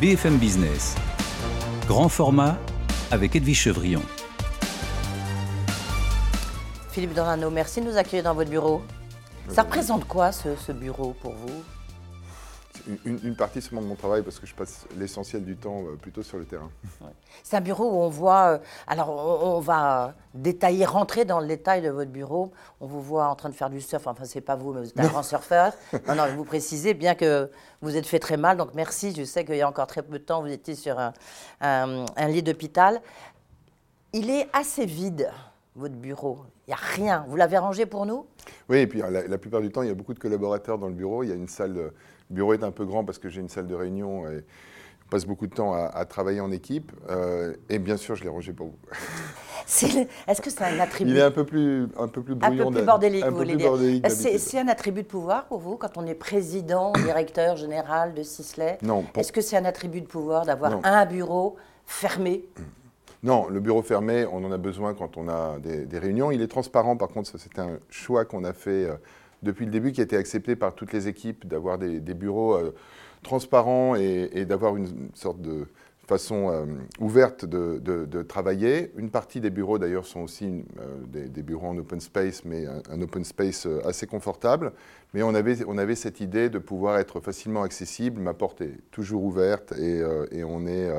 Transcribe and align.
BFM 0.00 0.36
Business. 0.36 0.94
Grand 1.86 2.10
format 2.10 2.58
avec 3.10 3.34
Edwige 3.34 3.58
Chevrillon. 3.58 4.02
Philippe 6.90 7.14
Dorano, 7.14 7.48
merci 7.48 7.80
de 7.80 7.86
nous 7.86 7.96
accueillir 7.96 8.24
dans 8.24 8.34
votre 8.34 8.50
bureau. 8.50 8.82
Ça 9.48 9.62
représente 9.62 10.06
quoi 10.06 10.32
ce, 10.32 10.54
ce 10.56 10.72
bureau 10.72 11.14
pour 11.22 11.32
vous? 11.32 11.62
Une, 13.04 13.18
une, 13.24 13.36
partie 13.36 13.60
seulement 13.60 13.82
de 13.82 13.86
mon 13.86 13.94
travail 13.94 14.22
parce 14.22 14.38
que 14.38 14.46
je 14.46 14.54
passe 14.54 14.86
l'essentiel 14.96 15.44
du 15.44 15.56
temps 15.56 15.82
euh, 15.84 15.96
plutôt 15.96 16.22
sur 16.22 16.38
le 16.38 16.44
terrain. 16.44 16.70
Ouais. 17.00 17.10
C'est 17.42 17.56
un 17.56 17.60
bureau 17.60 17.84
où 17.90 17.96
on 17.96 18.08
voit, 18.08 18.52
euh, 18.52 18.58
alors 18.86 19.10
on, 19.10 19.56
on, 19.56 19.60
va 19.60 20.14
détailler, 20.34 20.84
rentrer 20.84 21.24
dans 21.24 21.40
le 21.40 21.46
détail 21.46 21.82
de 21.82 21.90
votre 21.90 22.10
bureau. 22.10 22.52
On 22.80 22.86
vous 22.86 23.00
voit 23.00 23.28
en 23.28 23.34
train 23.34 23.48
de 23.48 23.54
faire 23.54 23.70
du 23.70 23.80
surf, 23.80 24.06
enfin 24.06 24.24
c'est 24.24 24.40
pas 24.40 24.56
vous, 24.56 24.72
mais 24.72 24.80
vous 24.80 24.88
êtes 24.88 25.00
un 25.00 25.08
grand 25.08 25.22
surfeur. 25.22 25.72
Non, 26.08 26.14
non, 26.14 26.26
vous 26.36 26.44
précisez 26.44 26.94
bien 26.94 27.14
que 27.14 27.50
vous 27.82 27.96
êtes 27.96 28.06
fait 28.06 28.18
très 28.18 28.36
mal, 28.36 28.56
donc 28.56 28.70
merci. 28.74 29.14
Je 29.14 29.24
sais 29.24 29.44
qu'il 29.44 29.56
y 29.56 29.62
a 29.62 29.68
encore 29.68 29.86
très 29.86 30.02
peu 30.02 30.18
de 30.18 30.24
temps, 30.24 30.42
vous 30.42 30.52
étiez 30.52 30.74
sur 30.74 30.98
un, 30.98 31.12
un, 31.60 32.04
un 32.16 32.28
lit 32.28 32.42
d'hôpital. 32.42 33.00
Il 34.12 34.30
est 34.30 34.48
assez 34.52 34.86
vide 34.86 35.30
votre 35.76 35.94
bureau 35.94 36.38
Il 36.66 36.70
n'y 36.70 36.74
a 36.74 36.78
rien. 36.78 37.24
Vous 37.28 37.36
l'avez 37.36 37.58
rangé 37.58 37.86
pour 37.86 38.06
nous? 38.06 38.26
Oui, 38.68 38.78
et 38.78 38.86
puis 38.86 39.00
la, 39.00 39.26
la, 39.26 39.38
plupart 39.38 39.60
du 39.60 39.70
temps, 39.70 39.82
il 39.82 39.88
y 39.88 39.90
a 39.90 39.94
beaucoup 39.94 40.14
de 40.14 40.18
collaborateurs 40.18 40.78
dans 40.78 40.88
le 40.88 40.94
bureau. 40.94 41.22
Il 41.22 41.28
y 41.28 41.32
a 41.32 41.34
une 41.34 41.48
salle, 41.48 41.92
le 42.30 42.34
bureau 42.34 42.54
est 42.54 42.64
un 42.64 42.70
peu 42.70 42.84
grand 42.84 43.04
parce 43.04 43.18
que 43.18 43.28
j'ai 43.28 43.40
une 43.40 43.48
salle 43.48 43.66
de 43.66 43.74
réunion 43.74 44.28
et 44.28 44.42
on 45.06 45.10
passe 45.10 45.26
beaucoup 45.26 45.46
de 45.46 45.54
temps 45.54 45.74
à, 45.74 45.84
à 45.86 46.04
travailler 46.04 46.40
en 46.40 46.50
équipe. 46.50 46.92
Euh, 47.10 47.54
et 47.68 47.78
bien 47.78 47.96
sûr, 47.96 48.16
je 48.16 48.24
l'ai 48.24 48.28
rangé 48.28 48.52
pour 48.52 48.68
vous. 48.68 48.78
Est-ce 50.28 50.40
que 50.40 50.50
c'est 50.50 50.64
un 50.64 50.78
attribut 50.80 51.10
Il 51.10 51.16
est 51.16 51.22
un 51.22 51.30
peu 51.30 51.44
plus, 51.44 51.88
un 51.98 52.08
peu 52.08 52.22
plus 52.22 52.34
brouillon. 52.34 52.68
Un 52.68 52.70
peu 52.70 52.76
plus 52.78 52.84
bordélique, 52.84 53.24
vous 53.24 53.36
voulez 53.36 53.56
dire. 53.56 53.72
C'est 54.08 54.58
un 54.58 54.68
attribut 54.68 55.02
de 55.02 55.08
pouvoir 55.08 55.46
pour 55.46 55.58
vous 55.58 55.76
quand 55.76 55.96
on 55.96 56.06
est 56.06 56.14
président, 56.14 56.92
directeur 57.04 57.56
général 57.56 58.14
de 58.14 58.22
Sisley 58.22 58.78
Non. 58.82 59.04
Est-ce 59.16 59.32
que 59.32 59.40
c'est 59.40 59.56
un 59.56 59.64
attribut 59.64 60.00
de 60.00 60.06
pouvoir 60.06 60.44
d'avoir 60.46 60.80
un 60.84 61.06
bureau 61.06 61.56
fermé 61.84 62.44
non, 63.22 63.48
le 63.48 63.58
bureau 63.58 63.82
fermé, 63.82 64.24
on 64.30 64.44
en 64.44 64.52
a 64.52 64.58
besoin 64.58 64.94
quand 64.94 65.16
on 65.16 65.28
a 65.28 65.58
des, 65.58 65.84
des 65.84 65.98
réunions. 65.98 66.30
Il 66.30 66.42
est 66.42 66.48
transparent, 66.48 66.96
par 66.96 67.08
contre, 67.08 67.30
c'est 67.36 67.58
un 67.58 67.78
choix 67.90 68.24
qu'on 68.24 68.44
a 68.44 68.52
fait 68.52 68.84
euh, 68.84 68.94
depuis 69.42 69.64
le 69.64 69.70
début, 69.70 69.92
qui 69.92 70.00
a 70.00 70.04
été 70.04 70.16
accepté 70.16 70.56
par 70.56 70.74
toutes 70.74 70.92
les 70.92 71.08
équipes, 71.08 71.46
d'avoir 71.46 71.78
des, 71.78 72.00
bureaux 72.14 72.54
euh, 72.54 72.74
transparents 73.22 73.94
et, 73.94 74.44
d'avoir 74.44 74.76
une 74.76 75.10
sorte 75.14 75.40
de 75.40 75.66
façon 76.06 76.50
euh, 76.50 76.64
ouverte 77.00 77.44
de, 77.44 78.22
travailler. 78.22 78.92
Une 78.96 79.10
partie 79.10 79.40
des 79.40 79.50
bureaux, 79.50 79.78
d'ailleurs, 79.78 80.06
sont 80.06 80.20
aussi 80.20 80.64
euh, 80.80 81.28
des, 81.28 81.42
bureaux 81.42 81.68
en 81.68 81.78
open 81.78 82.00
space, 82.00 82.44
mais 82.44 82.66
un, 82.66 83.00
open 83.00 83.24
space 83.24 83.66
assez 83.84 84.06
confortable. 84.06 84.72
Mais 85.14 85.22
on 85.22 85.34
avait, 85.34 85.64
on 85.66 85.78
avait 85.78 85.96
cette 85.96 86.20
idée 86.20 86.48
de 86.48 86.58
pouvoir 86.58 86.98
être 86.98 87.20
facilement 87.20 87.62
accessible. 87.62 88.20
Ma 88.20 88.34
porte 88.34 88.60
est 88.60 88.78
toujours 88.90 89.24
ouverte 89.24 89.72
et, 89.72 90.02
et 90.30 90.44
on 90.44 90.66
est 90.66 90.90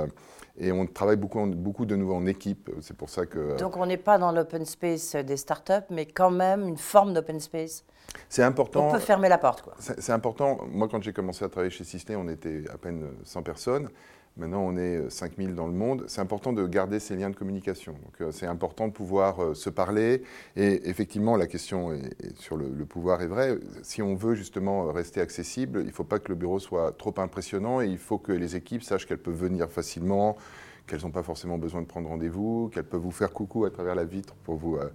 et 0.59 0.72
on 0.72 0.88
travaille 0.88 1.17
beaucoup, 1.17 1.45
beaucoup 1.45 1.85
de 1.85 1.95
nouveau 1.95 2.16
en 2.16 2.25
équipe. 2.25 2.72
C'est 2.81 2.97
pour 2.97 3.09
ça 3.09 3.25
que. 3.25 3.57
Donc 3.57 3.77
on 3.77 3.85
n'est 3.85 3.97
pas 3.97 4.17
dans 4.17 4.31
l'open 4.31 4.66
space 4.66 5.16
des 5.16 5.38
startups, 5.38 5.85
mais 5.91 6.05
quand 6.05 6.31
même 6.31 6.67
une 6.67 6.77
forme 6.77 7.13
d'open 7.13 7.39
space. 7.39 7.85
C'est 8.29 8.43
important. 8.43 8.89
On 8.89 8.91
peut 8.91 8.99
fermer 8.99 9.29
la 9.29 9.37
porte, 9.37 9.61
quoi. 9.61 9.75
C'est 9.79 10.11
important. 10.11 10.59
Moi, 10.71 10.87
quand 10.89 11.01
j'ai 11.01 11.13
commencé 11.13 11.43
à 11.45 11.49
travailler 11.49 11.71
chez 11.71 11.83
Sisley, 11.83 12.15
on 12.15 12.27
était 12.27 12.63
à 12.73 12.77
peine 12.77 13.05
100 13.23 13.43
personnes. 13.43 13.89
Maintenant, 14.37 14.61
on 14.61 14.77
est 14.77 15.09
5000 15.09 15.55
dans 15.55 15.65
le 15.65 15.73
monde. 15.73 16.03
C'est 16.07 16.21
important 16.21 16.53
de 16.53 16.65
garder 16.67 16.99
ces 16.99 17.15
liens 17.15 17.31
de 17.31 17.35
communication. 17.35 17.93
Donc, 17.93 18.31
c'est 18.31 18.45
important 18.45 18.88
de 18.88 18.93
pouvoir 18.93 19.41
euh, 19.41 19.53
se 19.55 19.71
parler. 19.71 20.21
Et 20.55 20.88
effectivement, 20.88 21.35
la 21.35 21.47
question 21.47 21.91
est, 21.91 22.13
est 22.23 22.38
sur 22.38 22.55
le, 22.55 22.69
le, 22.69 22.85
pouvoir 22.85 23.23
est 23.23 23.27
vraie. 23.27 23.57
Si 23.81 24.03
on 24.03 24.13
veut 24.13 24.35
justement 24.35 24.91
rester 24.91 25.21
accessible, 25.21 25.79
il 25.81 25.88
ne 25.88 25.91
faut 25.91 26.03
pas 26.03 26.19
que 26.19 26.29
le 26.29 26.35
bureau 26.35 26.59
soit 26.59 26.91
trop 26.91 27.15
impressionnant 27.17 27.81
et 27.81 27.88
il 27.88 27.97
faut 27.97 28.19
que 28.19 28.31
les 28.31 28.55
équipes 28.55 28.83
sachent 28.83 29.07
qu'elles 29.07 29.17
peuvent 29.17 29.33
venir 29.33 29.72
facilement, 29.72 30.38
qu'elles 30.85 31.01
n'ont 31.01 31.11
pas 31.11 31.23
forcément 31.23 31.57
besoin 31.57 31.81
de 31.81 31.88
prendre 31.88 32.07
rendez-vous, 32.07 32.69
qu'elles 32.73 32.85
peuvent 32.85 33.01
vous 33.01 33.11
faire 33.11 33.33
coucou 33.33 33.66
à 33.66 33.72
travers 33.72 33.95
la 33.95 34.06
vitre 34.06 34.35
pour 34.44 34.56
vous, 34.56 34.75
euh, 34.77 34.89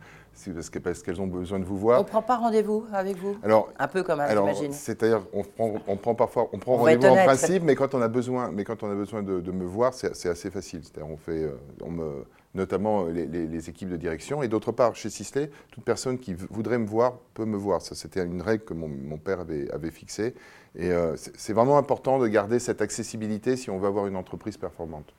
parce 0.83 1.03
qu'elles 1.03 1.21
ont 1.21 1.27
besoin 1.27 1.59
de 1.59 1.65
vous 1.65 1.79
voir. 1.79 2.01
On 2.01 2.03
ne 2.03 2.09
prend 2.09 2.23
pas 2.23 2.37
rendez-vous 2.37 2.85
avec 2.93 3.17
vous 3.17 3.37
alors, 3.43 3.71
Un 3.79 3.89
peu 3.89 4.03
comme 4.03 4.23
j'imagine. 4.29 4.73
C'est-à-dire, 4.73 5.23
on 5.33 5.43
prend, 5.43 5.75
on 5.87 5.97
prend 5.97 6.15
parfois, 6.15 6.49
on 6.53 6.59
prend 6.59 6.77
rendez-vous 6.77 7.07
en 7.07 7.25
principe, 7.25 7.63
mais 7.63 7.75
quand 7.75 7.95
on 7.95 8.03
a 8.03 8.09
besoin, 8.09 8.51
mais 8.51 8.65
quand 8.65 8.83
on 8.83 8.91
a 8.91 8.95
besoin 8.95 9.23
de, 9.23 9.41
de 9.41 9.53
me 9.53 9.65
voir, 9.65 9.95
c'est 9.95 10.29
assez 10.29 10.51
facile. 10.51 10.81
C'est-à-dire, 10.83 11.11
on 11.11 11.17
fait, 11.17 11.45
euh, 11.45 11.57
on 11.83 11.91
me, 11.91 12.25
notamment 12.55 13.05
les, 13.05 13.27
les, 13.27 13.47
les, 13.47 13.71
équipes 13.71 13.89
de 13.89 13.97
direction. 13.97 14.43
Et 14.43 14.49
d'autre 14.49 14.73
part, 14.73 14.95
chez 14.95 15.11
Sisley, 15.11 15.51
toute 15.71 15.85
personne 15.85 16.19
qui 16.19 16.35
voudrait 16.35 16.79
me 16.79 16.87
voir 16.87 17.15
peut 17.35 17.45
me 17.45 17.57
voir. 17.57 17.83
Ça, 17.83 17.95
c'était 17.95 18.25
une 18.25 18.43
règle 18.43 18.65
que 18.65 18.75
mon, 18.75 18.89
mon 18.89 19.19
père 19.19 19.41
avait, 19.41 19.71
avait 19.71 19.91
fixée. 19.91 20.35
Et 20.77 20.91
euh, 20.91 21.17
c'est 21.17 21.53
vraiment 21.53 21.77
important 21.77 22.19
de 22.19 22.27
garder 22.29 22.59
cette 22.59 22.81
accessibilité 22.81 23.57
si 23.57 23.71
on 23.71 23.79
veut 23.79 23.89
avoir 23.89 24.07
une 24.07 24.17
entreprise 24.17 24.57
performante. 24.57 25.13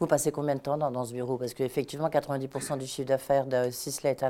Vous 0.00 0.06
passez 0.06 0.32
combien 0.32 0.54
de 0.54 0.60
temps 0.60 0.78
dans, 0.78 0.90
dans 0.90 1.04
ce 1.04 1.12
bureau? 1.12 1.36
Parce 1.36 1.54
qu'effectivement, 1.54 2.08
90% 2.08 2.78
du 2.78 2.86
chiffre 2.86 3.08
d'affaires 3.08 3.46
de 3.46 3.70
Sisley 3.70 4.10
est 4.10 4.22
à 4.22 4.28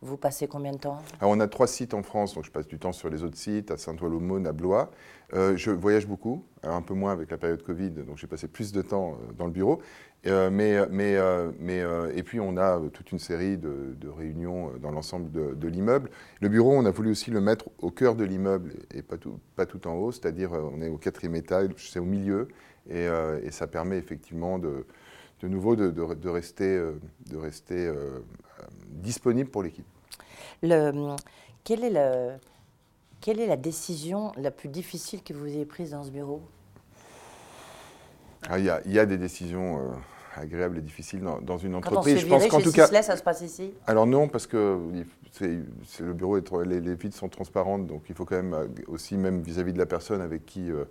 Vous 0.00 0.16
passez 0.16 0.48
combien 0.48 0.72
de 0.72 0.78
temps? 0.78 0.98
On 1.20 1.38
a 1.40 1.46
trois 1.46 1.66
sites 1.66 1.94
en 1.94 2.02
France, 2.02 2.34
donc 2.34 2.44
je 2.44 2.50
passe 2.50 2.66
du 2.66 2.78
temps 2.78 2.92
sur 2.92 3.08
les 3.08 3.22
autres 3.22 3.36
sites, 3.36 3.70
à 3.70 3.76
Saint-Ouen-l'Aumône, 3.76 4.46
à 4.46 4.52
Blois. 4.52 4.90
Euh, 5.34 5.56
je 5.56 5.70
voyage 5.70 6.06
beaucoup, 6.06 6.44
un 6.62 6.82
peu 6.82 6.92
moins 6.94 7.12
avec 7.12 7.30
la 7.30 7.38
période 7.38 7.62
Covid, 7.62 7.90
donc 7.90 8.18
j'ai 8.18 8.26
passé 8.26 8.48
plus 8.48 8.70
de 8.72 8.82
temps 8.82 9.12
euh, 9.12 9.32
dans 9.32 9.46
le 9.46 9.52
bureau. 9.52 9.80
Euh, 10.26 10.50
mais, 10.50 10.86
mais, 10.88 11.16
mais, 11.58 11.82
et 12.14 12.22
puis 12.22 12.38
on 12.38 12.56
a 12.56 12.80
toute 12.92 13.10
une 13.10 13.18
série 13.18 13.56
de, 13.56 14.08
réunions 14.08 14.70
dans 14.80 14.92
l'ensemble 14.92 15.32
de, 15.32 15.68
l'immeuble. 15.68 16.10
Le 16.40 16.48
bureau, 16.48 16.72
on 16.72 16.84
a 16.84 16.90
voulu 16.90 17.10
aussi 17.10 17.30
le 17.30 17.40
mettre 17.40 17.70
au 17.78 17.90
cœur 17.90 18.14
de 18.14 18.22
l'immeuble 18.22 18.74
et 18.94 19.02
pas 19.02 19.16
tout, 19.16 19.40
pas 19.56 19.66
tout 19.66 19.86
en 19.88 19.94
haut, 19.94 20.12
c'est-à-dire 20.12 20.52
on 20.52 20.80
est 20.80 20.88
au 20.88 20.96
quatrième 20.96 21.34
étage, 21.34 21.70
c'est 21.76 21.98
au 21.98 22.04
milieu, 22.04 22.48
et, 22.88 23.08
ça 23.50 23.66
permet 23.66 23.98
effectivement 23.98 24.60
de, 24.60 24.86
de 25.42 25.48
nouveau 25.48 25.76
de, 25.76 25.90
de 25.90 26.28
rester, 26.28 26.78
de 27.30 27.36
rester 27.36 27.92
disponible 28.88 29.50
pour 29.50 29.62
l'équipe. 29.62 29.86
Quelle 30.60 31.84
est 31.84 31.90
le, 31.90 32.36
quelle 33.20 33.40
est 33.40 33.46
la 33.46 33.56
décision 33.56 34.32
la 34.36 34.50
plus 34.50 34.68
difficile 34.68 35.22
que 35.22 35.32
vous 35.32 35.46
ayez 35.46 35.64
prise 35.64 35.90
dans 35.90 36.02
ce 36.04 36.10
bureau? 36.10 36.42
Ah, 38.48 38.58
il, 38.58 38.64
y 38.64 38.70
a, 38.70 38.80
il, 38.84 38.92
y 38.92 38.98
a, 38.98 39.06
des 39.06 39.18
décisions 39.18 39.92
agréables 40.36 40.78
et 40.78 40.82
difficiles 40.82 41.20
dans, 41.20 41.40
dans 41.40 41.58
une 41.58 41.74
entreprise. 41.74 42.14
Quand 42.14 42.36
on 42.36 42.40
se 42.40 42.44
je 42.44 42.46
pense 42.46 42.46
qu'en 42.48 42.60
tout 42.60 42.72
cas, 42.72 42.86
ça 43.02 43.16
se 43.16 43.22
passe 43.22 43.42
ici? 43.42 43.72
Alors 43.86 44.06
non, 44.06 44.28
parce 44.28 44.46
que 44.46 44.78
c'est, 45.32 45.58
le 46.00 46.12
bureau, 46.12 46.36
est, 46.36 46.66
les, 46.66 46.80
les, 46.80 46.94
vides 46.94 47.14
sont 47.14 47.28
transparentes, 47.28 47.86
donc 47.86 48.02
il 48.08 48.14
faut 48.14 48.24
quand 48.24 48.36
même 48.36 48.54
euh, 48.54 48.66
aussi, 48.86 49.16
même 49.16 49.40
vis-à-vis 49.40 49.70
-vis 49.70 49.74
de 49.74 49.78
la 49.78 49.86
personne 49.86 50.20
avec 50.20 50.44
qui 50.44 50.70
euh, 50.70 50.84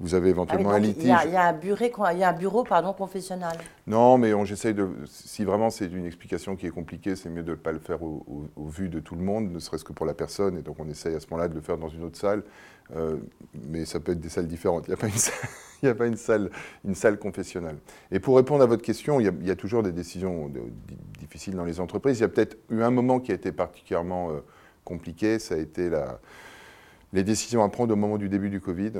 vous 0.00 0.14
avez 0.14 0.30
éventuellement 0.30 0.70
ah 0.70 0.78
oui, 0.78 0.78
un 0.78 0.86
litige. 0.86 1.04
Il 1.04 1.08
y 1.08 1.12
a, 1.12 1.26
il 1.26 1.32
y 1.32 1.36
a 1.36 1.48
un 1.48 1.52
bureau, 1.52 1.84
il 2.12 2.18
y 2.18 2.22
a 2.22 2.28
un 2.28 2.32
bureau 2.32 2.62
pardon, 2.62 2.92
confessionnal. 2.92 3.56
Non, 3.86 4.16
mais 4.18 4.32
on 4.34 4.44
j'essaye 4.44 4.74
de. 4.74 4.88
Si 5.06 5.44
vraiment 5.44 5.70
c'est 5.70 5.86
une 5.86 6.06
explication 6.06 6.54
qui 6.54 6.66
est 6.66 6.70
compliquée, 6.70 7.16
c'est 7.16 7.30
mieux 7.30 7.42
de 7.42 7.50
ne 7.50 7.56
pas 7.56 7.72
le 7.72 7.80
faire 7.80 8.02
au, 8.02 8.24
au, 8.26 8.62
au, 8.62 8.68
vu 8.68 8.88
de 8.88 9.00
tout 9.00 9.16
le 9.16 9.22
monde, 9.22 9.50
ne 9.50 9.58
serait-ce 9.58 9.84
que 9.84 9.92
pour 9.92 10.06
la 10.06 10.14
personne, 10.14 10.56
et 10.56 10.62
donc 10.62 10.76
on 10.78 10.88
essaye 10.88 11.14
à 11.14 11.20
ce 11.20 11.26
moment-là 11.30 11.48
de 11.48 11.54
le 11.54 11.60
faire 11.60 11.78
dans 11.78 11.88
une 11.88 12.04
autre 12.04 12.18
salle. 12.18 12.42
Euh, 12.96 13.16
mais 13.68 13.84
ça 13.84 14.00
peut 14.00 14.12
être 14.12 14.20
des 14.20 14.28
salles 14.28 14.46
différentes. 14.46 14.86
Il 14.86 14.90
n'y 14.90 14.94
a 14.94 14.96
pas 14.96 15.08
une 15.08 15.12
salle 15.12 15.34
il 15.82 15.86
n'y 15.86 15.90
a 15.90 15.94
pas 15.94 16.06
une 16.06 16.16
salle, 16.16 17.18
confessionnelle. 17.18 17.76
Et 18.10 18.20
pour 18.20 18.36
répondre 18.36 18.62
à 18.62 18.66
votre 18.66 18.82
question, 18.82 19.20
il 19.20 19.46
y 19.46 19.50
a, 19.50 19.56
toujours 19.56 19.82
des 19.82 19.92
décisions 19.92 20.50
difficiles 21.18 21.54
dans 21.54 21.64
les 21.64 21.80
entreprises. 21.80 22.18
Il 22.18 22.22
y 22.22 22.24
a 22.24 22.28
peut-être 22.28 22.56
eu 22.70 22.82
un 22.82 22.90
moment 22.90 23.20
qui 23.20 23.32
a 23.32 23.34
été 23.34 23.52
particulièrement 23.52 24.30
euh, 24.30 24.40
compliqué, 24.84 25.38
ça 25.38 25.54
a 25.54 25.58
été 25.58 25.90
les 27.12 27.22
décisions 27.22 27.62
à 27.62 27.68
prendre 27.68 27.92
au 27.92 27.96
moment 27.96 28.18
du 28.18 28.28
début 28.28 28.50
du 28.50 28.60
Covid, 28.60 28.92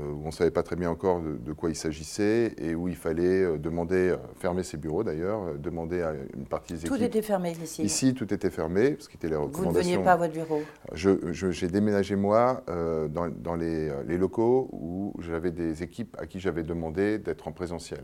où 0.00 0.22
on 0.22 0.26
ne 0.26 0.30
savait 0.32 0.50
pas 0.50 0.62
très 0.62 0.76
bien 0.76 0.90
encore 0.90 1.20
de, 1.20 1.36
de 1.36 1.52
quoi 1.52 1.70
il 1.70 1.76
s'agissait 1.76 2.54
et 2.58 2.74
où 2.74 2.88
il 2.88 2.96
fallait 2.96 3.42
euh, 3.42 3.58
demander, 3.58 4.10
euh, 4.10 4.16
fermer 4.38 4.62
ses 4.62 4.76
bureaux 4.76 5.04
d'ailleurs, 5.04 5.42
euh, 5.42 5.56
demander 5.56 6.02
à 6.02 6.14
une 6.34 6.46
partie 6.46 6.74
des 6.74 6.80
tout 6.80 6.94
équipes. 6.94 6.98
Tout 6.98 7.04
était 7.04 7.22
fermé 7.22 7.52
ici 7.62 7.82
Ici, 7.82 8.14
tout 8.14 8.32
était 8.32 8.50
fermé, 8.50 8.96
ce 8.98 9.08
qui 9.08 9.16
était 9.16 9.28
les 9.28 9.36
recommandations. 9.36 9.70
Vous 9.70 9.78
ne 9.78 9.82
veniez 9.82 9.98
pas 9.98 10.12
à 10.12 10.16
votre 10.16 10.32
bureau 10.32 10.62
J'ai 10.92 11.68
déménagé 11.68 12.16
moi 12.16 12.62
euh, 12.68 13.08
dans, 13.08 13.28
dans 13.28 13.56
les, 13.56 13.90
les, 14.06 14.18
locaux 14.18 14.68
où 14.72 15.14
j'avais 15.20 15.50
des 15.50 15.82
équipes 15.82 16.16
à 16.18 16.26
qui 16.26 16.40
j'avais 16.40 16.62
demandé 16.62 17.18
d'être 17.18 17.48
en 17.48 17.52
présentiel. 17.52 18.02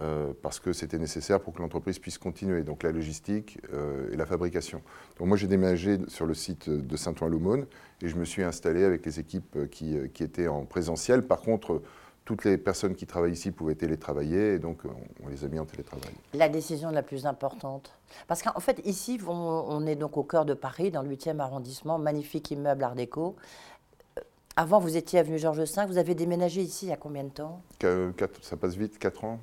Euh, 0.00 0.32
parce 0.40 0.58
que 0.58 0.72
c'était 0.72 0.96
nécessaire 0.96 1.40
pour 1.40 1.52
que 1.52 1.60
l'entreprise 1.60 1.98
puisse 1.98 2.16
continuer, 2.16 2.62
donc 2.62 2.82
la 2.82 2.92
logistique 2.92 3.58
euh, 3.74 4.10
et 4.10 4.16
la 4.16 4.24
fabrication. 4.24 4.80
Donc 5.18 5.28
moi 5.28 5.36
j'ai 5.36 5.46
déménagé 5.46 5.98
sur 6.08 6.24
le 6.24 6.32
site 6.32 6.70
de 6.70 6.96
Saint-Ouen-l'Aumône 6.96 7.66
et 8.00 8.08
je 8.08 8.16
me 8.16 8.24
suis 8.24 8.42
installé 8.42 8.84
avec 8.84 9.04
les 9.04 9.20
équipes 9.20 9.68
qui, 9.70 9.96
qui, 10.14 10.22
étaient 10.22 10.48
en 10.48 10.64
présentiel. 10.64 11.26
Par 11.26 11.42
contre, 11.42 11.82
toutes 12.24 12.44
les 12.44 12.56
personnes 12.56 12.94
qui 12.94 13.06
travaillent 13.06 13.32
ici 13.32 13.50
pouvaient 13.50 13.74
télétravailler 13.74 14.54
et 14.54 14.58
donc 14.58 14.78
on, 14.86 15.26
on 15.26 15.28
les 15.28 15.44
a 15.44 15.48
mis 15.48 15.58
en 15.58 15.66
télétravail. 15.66 16.12
La 16.32 16.48
décision 16.48 16.90
la 16.90 17.02
plus 17.02 17.26
importante 17.26 17.92
Parce 18.28 18.42
qu'en 18.42 18.60
fait 18.60 18.80
ici 18.86 19.20
on, 19.26 19.32
on, 19.32 19.86
est 19.86 19.96
donc 19.96 20.16
au 20.16 20.22
cœur 20.22 20.46
de 20.46 20.54
Paris, 20.54 20.90
dans 20.90 21.02
le 21.02 21.10
8e 21.14 21.38
arrondissement, 21.38 21.98
magnifique 21.98 22.50
immeuble 22.50 22.82
art 22.82 22.94
déco. 22.94 23.36
Euh, 24.18 24.22
avant 24.56 24.78
vous 24.80 24.96
étiez 24.96 25.18
avenue 25.18 25.38
Georges 25.38 25.60
V, 25.60 25.86
vous 25.86 25.98
avez 25.98 26.14
déménagé 26.14 26.62
ici 26.62 26.86
il 26.86 26.88
y 26.88 26.92
a 26.92 26.96
combien 26.96 27.24
de 27.24 27.30
temps? 27.30 27.60
Quatre, 27.78 28.42
Ça 28.42 28.56
passe 28.56 28.74
vite, 28.74 28.98
4 28.98 29.24
ans. 29.24 29.40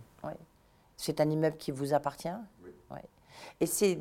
C'est 1.01 1.21
un 1.21 1.29
immeuble 1.29 1.55
qui 1.55 1.71
vous 1.71 1.93
appartient 1.93 2.27
Oui. 2.61 2.99
Et 3.61 3.65
c'est 3.65 3.97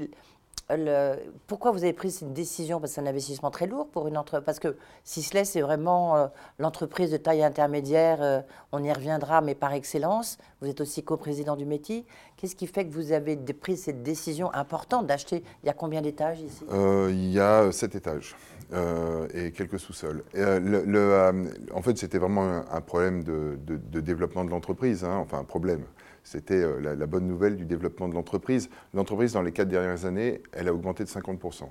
pourquoi 1.46 1.70
vous 1.70 1.84
avez 1.84 1.92
pris 1.92 2.10
cette 2.10 2.32
décision? 2.32 2.80
Parce 2.80 2.90
que 2.90 2.94
c'est 2.96 3.00
un 3.00 3.06
investissement 3.06 3.50
très 3.50 3.66
lourd 3.66 3.88
pour 3.88 4.06
une 4.08 4.18
entreprise. 4.18 4.44
Parce 4.44 4.58
que 4.58 4.76
Sisley, 5.04 5.44
c'est 5.44 5.62
vraiment 5.62 6.16
euh, 6.16 6.26
l'entreprise 6.58 7.10
de 7.10 7.16
taille 7.16 7.42
intermédiaire. 7.42 8.18
Euh, 8.20 8.40
on 8.72 8.82
y 8.82 8.92
reviendra, 8.92 9.40
mais 9.40 9.54
par 9.54 9.72
excellence. 9.72 10.38
Vous 10.60 10.68
êtes 10.68 10.80
aussi 10.80 11.02
coprésident 11.02 11.56
du 11.56 11.64
métier. 11.64 12.04
Qu'est-ce 12.36 12.56
qui 12.56 12.66
fait 12.66 12.84
que 12.84 12.92
vous 12.92 13.12
avez 13.12 13.36
pris 13.36 13.76
cette 13.76 14.02
décision 14.02 14.52
importante 14.52 15.06
d'acheter 15.06 15.42
Il 15.62 15.66
y 15.66 15.70
a 15.70 15.74
combien 15.74 16.02
d'étages 16.02 16.40
ici? 16.40 16.64
Euh, 16.70 17.08
Il 17.10 17.30
y 17.30 17.40
a 17.40 17.72
sept 17.72 17.94
étages. 17.94 18.36
Et 18.72 19.50
quelques 19.52 19.78
sous-sols. 19.78 20.22
Le, 20.34 21.42
en 21.72 21.82
fait, 21.82 21.96
c'était 21.98 22.18
vraiment 22.18 22.62
un, 22.70 22.80
problème 22.80 23.22
de, 23.24 23.56
développement 24.00 24.44
de 24.44 24.50
l'entreprise, 24.50 25.04
hein. 25.04 25.16
enfin 25.16 25.38
un 25.38 25.44
problème. 25.44 25.84
C'était 26.28 26.62
euh, 26.62 26.94
la, 26.94 27.06
bonne 27.06 27.26
nouvelle 27.26 27.56
du 27.56 27.64
développement 27.64 28.06
de 28.06 28.12
l'entreprise. 28.12 28.68
L'entreprise, 28.92 29.32
dans 29.32 29.40
les 29.40 29.52
quatre 29.52 29.70
dernières 29.70 30.04
années, 30.04 30.42
elle 30.52 30.68
a 30.68 30.74
augmenté 30.74 31.02
de 31.02 31.08
50%. 31.08 31.70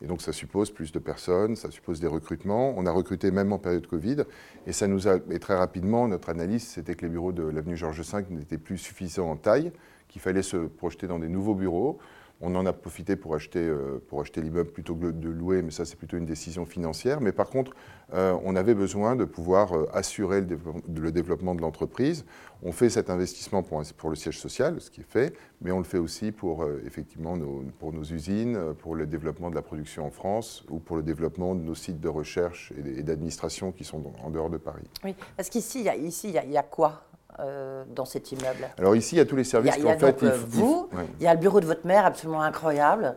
Et 0.00 0.06
donc 0.06 0.22
ça 0.22 0.32
suppose 0.32 0.70
plus 0.70 0.92
de 0.92 0.98
personnes, 0.98 1.56
ça 1.56 1.70
suppose 1.70 2.00
des 2.00 2.06
recrutements. 2.06 2.72
On 2.78 2.86
a 2.86 2.90
recruté 2.90 3.30
même 3.30 3.52
en 3.52 3.58
période 3.58 3.86
Covid. 3.86 4.24
Et 4.66 4.72
ça 4.72 4.86
nous 4.86 5.08
a, 5.08 5.18
et 5.30 5.38
très 5.38 5.56
rapidement, 5.56 6.08
notre 6.08 6.30
analyse, 6.30 6.66
c'était 6.66 6.94
que 6.94 7.02
les 7.02 7.10
bureaux 7.10 7.32
de 7.32 7.42
l'avenue 7.42 7.76
Georges 7.76 8.00
V 8.00 8.24
n'étaient 8.30 8.56
plus 8.56 8.78
suffisants 8.78 9.30
en 9.30 9.36
taille, 9.36 9.72
qu'il 10.08 10.22
fallait 10.22 10.42
se 10.42 10.56
projeter 10.56 11.06
dans 11.06 11.18
des 11.18 11.28
nouveaux 11.28 11.54
bureaux. 11.54 11.98
On 12.40 12.54
en 12.54 12.66
a 12.66 12.72
profité 12.72 13.16
pour 13.16 13.34
acheter, 13.34 13.58
euh, 13.58 14.00
pour 14.08 14.20
acheter 14.20 14.40
l'immeuble 14.40 14.70
plutôt 14.70 14.94
que 14.94 15.10
de 15.10 15.28
louer, 15.28 15.60
mais 15.62 15.72
ça 15.72 15.84
c'est 15.84 15.96
plutôt 15.96 16.16
une 16.16 16.24
décision 16.24 16.66
financière. 16.66 17.20
Mais 17.20 17.32
par 17.32 17.50
contre, 17.50 17.72
euh, 18.14 18.36
on 18.44 18.54
avait 18.54 18.74
besoin 18.74 19.16
de 19.16 19.24
pouvoir 19.24 19.76
euh, 19.76 19.88
assurer 19.92 20.40
le, 20.40 21.10
développement 21.10 21.56
de 21.56 21.60
l'entreprise. 21.60 22.24
On 22.62 22.70
fait 22.70 22.90
cet 22.90 23.10
investissement 23.10 23.64
pour, 23.64 24.10
le 24.10 24.16
siège 24.16 24.38
social, 24.38 24.80
ce 24.80 24.90
qui 24.90 25.00
est 25.00 25.10
fait, 25.10 25.34
mais 25.60 25.72
on 25.72 25.78
le 25.78 25.84
fait 25.84 25.98
aussi 25.98 26.30
pour 26.30 26.66
effectivement 26.84 27.36
nos, 27.36 27.64
pour 27.78 27.92
nos 27.92 28.02
usines, 28.02 28.74
pour 28.78 28.94
le 28.96 29.06
développement 29.06 29.50
de 29.50 29.54
la 29.54 29.62
production 29.62 30.06
en 30.06 30.10
France 30.10 30.64
ou 30.68 30.78
pour 30.78 30.96
le 30.96 31.02
développement 31.02 31.54
de 31.54 31.62
nos 31.62 31.76
sites 31.76 32.00
de 32.00 32.08
recherche 32.08 32.72
et 32.76 33.02
d'administration 33.02 33.70
qui 33.70 33.84
sont 33.84 34.02
en 34.24 34.30
dehors 34.30 34.50
de 34.50 34.56
Paris. 34.56 34.88
Oui, 35.04 35.14
parce 35.36 35.48
qu'ici, 35.48 35.80
il 35.80 36.30
y, 36.50 36.56
a 36.56 36.62
quoi? 36.64 37.07
Euh, 37.40 37.84
dans 37.94 38.04
cet 38.04 38.32
immeuble 38.32 38.68
Alors 38.78 38.96
ici, 38.96 39.14
il 39.14 39.18
y 39.18 39.20
a 39.20 39.24
tous 39.24 39.36
les 39.36 39.44
services 39.44 39.76
qu'en 39.76 39.96
fait. 39.96 40.22
Euh, 40.24 40.36
vous, 40.48 40.88
il 41.20 41.24
y 41.24 41.26
a 41.28 41.34
le 41.34 41.38
bureau 41.38 41.60
de 41.60 41.66
votre 41.66 41.86
mère 41.86 42.04
absolument 42.04 42.42
incroyable. 42.42 43.14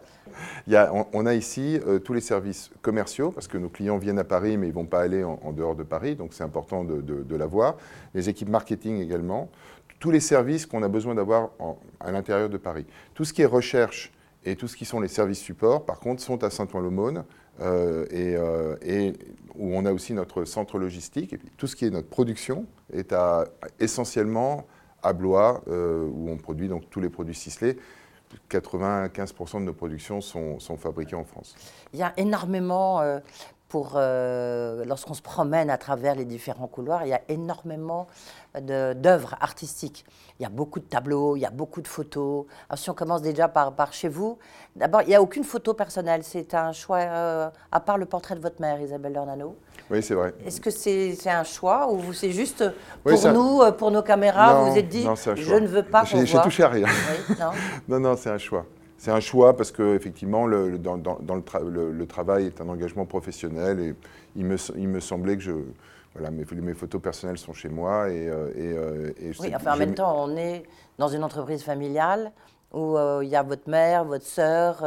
Il 0.68 0.74
y 0.74 0.76
a, 0.76 0.94
on, 1.12 1.26
a 1.26 1.34
ici 1.34 1.80
euh, 1.88 1.98
tous 1.98 2.14
les 2.14 2.22
services 2.22 2.70
commerciaux, 2.84 3.32
parce 3.32 3.48
que 3.48 3.58
nos 3.58 3.70
clients 3.70 3.98
viennent 3.98 4.20
à 4.20 4.24
Paris, 4.24 4.58
mais 4.58 4.68
ils 4.68 4.72
ne 4.72 4.76
vont 4.76 4.86
pas 4.86 5.02
aller 5.02 5.24
en, 5.24 5.52
dehors 5.54 5.74
de 5.74 5.82
Paris, 5.82 6.16
donc 6.16 6.36
c'est 6.36 6.44
important 6.44 6.84
de, 6.84 7.02
de, 7.02 7.36
l'avoir. 7.36 7.78
Les 8.14 8.30
équipes 8.30 8.50
marketing 8.50 9.00
également. 9.02 9.50
Tous 10.00 10.12
les 10.12 10.20
services 10.20 10.68
qu'on 10.68 10.84
a 10.84 10.88
besoin 10.88 11.16
d'avoir 11.16 11.50
à 12.00 12.12
l'intérieur 12.12 12.50
de 12.50 12.58
Paris. 12.58 12.86
Tout 13.16 13.26
ce 13.26 13.34
qui 13.34 13.42
est 13.42 13.48
recherche 13.48 14.14
et 14.46 14.56
tout 14.56 14.68
ce 14.68 14.78
qui 14.78 14.86
sont 14.86 15.00
les 15.00 15.08
services 15.08 15.40
support, 15.40 15.84
par 15.84 16.00
contre, 16.00 16.22
sont 16.22 16.44
à 16.44 16.52
Saint-Ouen-l'Aumône. 16.52 17.24
Euh, 17.60 18.06
euh, 18.14 18.76
et, 18.82 19.14
où 19.56 19.76
on 19.76 19.86
a 19.86 19.92
aussi 19.92 20.14
notre 20.14 20.46
centre 20.46 20.80
logistique. 20.80 21.34
Et 21.34 21.40
tout 21.58 21.68
ce 21.68 21.76
qui 21.76 21.86
est 21.86 21.90
notre 21.90 22.08
production 22.08 22.66
est 22.94 23.14
essentiellement 23.80 24.66
à 25.04 25.14
Blois, 25.14 25.62
euh, 25.68 26.08
où 26.08 26.30
on 26.30 26.38
produit 26.38 26.68
donc 26.68 26.90
tous 26.90 27.02
les 27.02 27.10
produits 27.10 27.36
Sisley. 27.36 27.78
95% 28.50 29.60
de 29.60 29.66
nos 29.66 29.74
productions 29.74 30.22
sont, 30.22 30.58
fabriquées 30.78 31.18
en 31.18 31.26
France. 31.26 31.54
Il 31.94 32.00
y 32.00 32.04
a 32.04 32.14
énormément 32.16 33.02
pour 33.72 33.94
euh, 33.96 34.84
lorsqu'on 34.84 35.14
se 35.14 35.22
promène 35.22 35.70
à 35.70 35.78
travers 35.78 36.14
les 36.14 36.26
différents 36.26 36.68
couloirs, 36.68 37.06
il 37.06 37.10
y 37.10 37.14
a 37.14 37.22
énormément 37.30 38.06
d'œuvres 38.60 39.36
artistiques. 39.40 40.04
Il 40.38 40.44
y 40.44 40.46
a 40.46 40.50
beaucoup 40.50 40.82
de 40.82 40.86
tableaux, 40.86 41.38
il 41.38 41.40
y 41.40 41.46
a 41.46 41.50
beaucoup 41.50 41.82
de 41.82 41.88
photos. 41.88 42.48
Alors, 42.68 42.78
si 42.78 42.90
on 42.90 42.94
commence 42.94 43.22
déjà 43.22 43.48
par, 43.48 43.74
par 43.74 43.94
chez 43.94 44.10
vous, 44.10 44.38
d'abord, 44.76 45.04
il 45.04 45.08
n'y 45.08 45.16
a 45.16 45.22
aucune 45.22 45.46
photo 45.46 45.74
personnelle. 45.74 46.22
C'est 46.26 46.54
un 46.54 46.74
choix, 46.74 46.98
euh, 46.98 47.50
à 47.72 47.80
part 47.80 47.98
le 47.98 48.06
portrait 48.06 48.36
de 48.36 48.42
votre 48.42 48.60
mère, 48.60 48.82
Isabelle 48.82 49.14
Lornano. 49.14 49.56
Oui, 49.90 50.04
c'est 50.04 50.16
vrai. 50.16 50.34
Est-ce 50.46 50.60
que 50.60 50.70
c'est 50.70 51.30
un 51.30 51.46
choix 51.46 51.90
ou 51.94 52.12
c'est 52.12 52.32
juste 52.32 52.66
pour 53.06 53.32
nous, 53.32 53.62
euh, 53.62 53.72
pour 53.72 53.90
nos 53.90 54.04
caméras, 54.04 54.66
vous 54.66 54.72
vous 54.72 54.78
êtes 54.78 54.90
dit, 54.90 55.04
je 55.36 55.56
ne 55.56 55.68
veux 55.68 55.84
pas 55.84 56.04
qu'on 56.06 56.26
J'ai 56.26 56.42
touché 56.42 56.64
à 56.64 56.70
rien. 56.70 56.88
non, 57.40 57.52
non, 57.88 58.00
non 58.02 58.18
c'est 58.18 58.32
un 58.32 58.38
choix. 58.38 58.66
C'est 59.02 59.10
un 59.10 59.20
choix 59.20 59.58
parce 59.58 59.72
que 59.72 59.96
effectivement, 59.96 60.46
le, 60.46 60.78
dans, 60.78 60.96
le, 60.96 62.06
travail 62.06 62.46
est 62.46 62.62
un 62.62 62.70
engagement 62.70 63.08
professionnel 63.08 63.80
et 63.80 63.96
il 64.36 64.46
me, 64.46 64.58
il 64.78 64.88
me 64.88 65.00
semblait 65.00 65.38
que 65.38 65.42
je, 65.42 65.54
voilà, 66.14 66.30
mes, 66.30 66.46
mes, 66.62 66.76
photos 66.76 67.02
personnelles 67.02 67.40
sont 67.40 67.52
chez 67.52 67.70
moi 67.70 68.12
et, 68.12 68.30
euh, 68.30 68.52
euh, 68.56 69.12
oui, 69.40 69.52
enfin, 69.56 69.74
en 69.74 69.78
même 69.78 69.96
temps, 69.96 70.24
on 70.24 70.38
est 70.38 70.62
dans 71.00 71.08
une 71.08 71.24
entreprise 71.24 71.64
familiale 71.64 72.32
où 72.72 72.96
euh, 72.96 73.22
il 73.24 73.30
y 73.32 73.36
a 73.36 73.42
votre 73.42 73.68
mère, 73.68 74.06
votre 74.06 74.28
sœur 74.28 74.86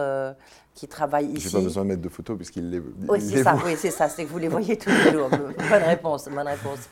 qui 0.76 0.86
travaillent 0.86 1.32
ici. 1.32 1.48
J'ai 1.48 1.58
pas 1.58 1.64
besoin 1.64 1.82
de 1.82 1.88
mettre 1.88 2.02
de 2.02 2.08
photos 2.08 2.36
puisqu'ils 2.36 2.70
les. 2.70 2.80
Oui, 3.08 3.20
ça. 3.20 3.56
Oui, 3.66 3.74
c'est 3.76 3.90
ça. 3.90 4.08
C'est 4.08 4.26
que 4.26 4.30
vous 4.30 4.38
les 4.38 4.46
voyez 4.46 4.78
tous 4.78 4.90
les 4.90 5.10
jours. 5.10 5.28
bonne 5.70 5.82
réponse. 5.82 6.28
Bonne 6.28 6.46
réponse. 6.46 6.88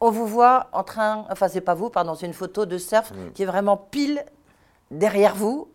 on 0.00 0.10
vous 0.12 0.26
voit 0.28 0.68
en 0.72 0.84
train, 0.84 1.26
enfin 1.32 1.48
c'est 1.48 1.60
pas 1.60 1.74
vous, 1.74 1.90
pardon, 1.90 2.14
c'est 2.14 2.26
une 2.26 2.32
photo 2.32 2.64
de 2.64 2.78
surf 2.78 3.12
qui 3.34 3.42
est 3.42 3.46
vraiment 3.46 3.76
pile 3.76 4.24
derrière 4.92 5.34
vous, 5.34 5.68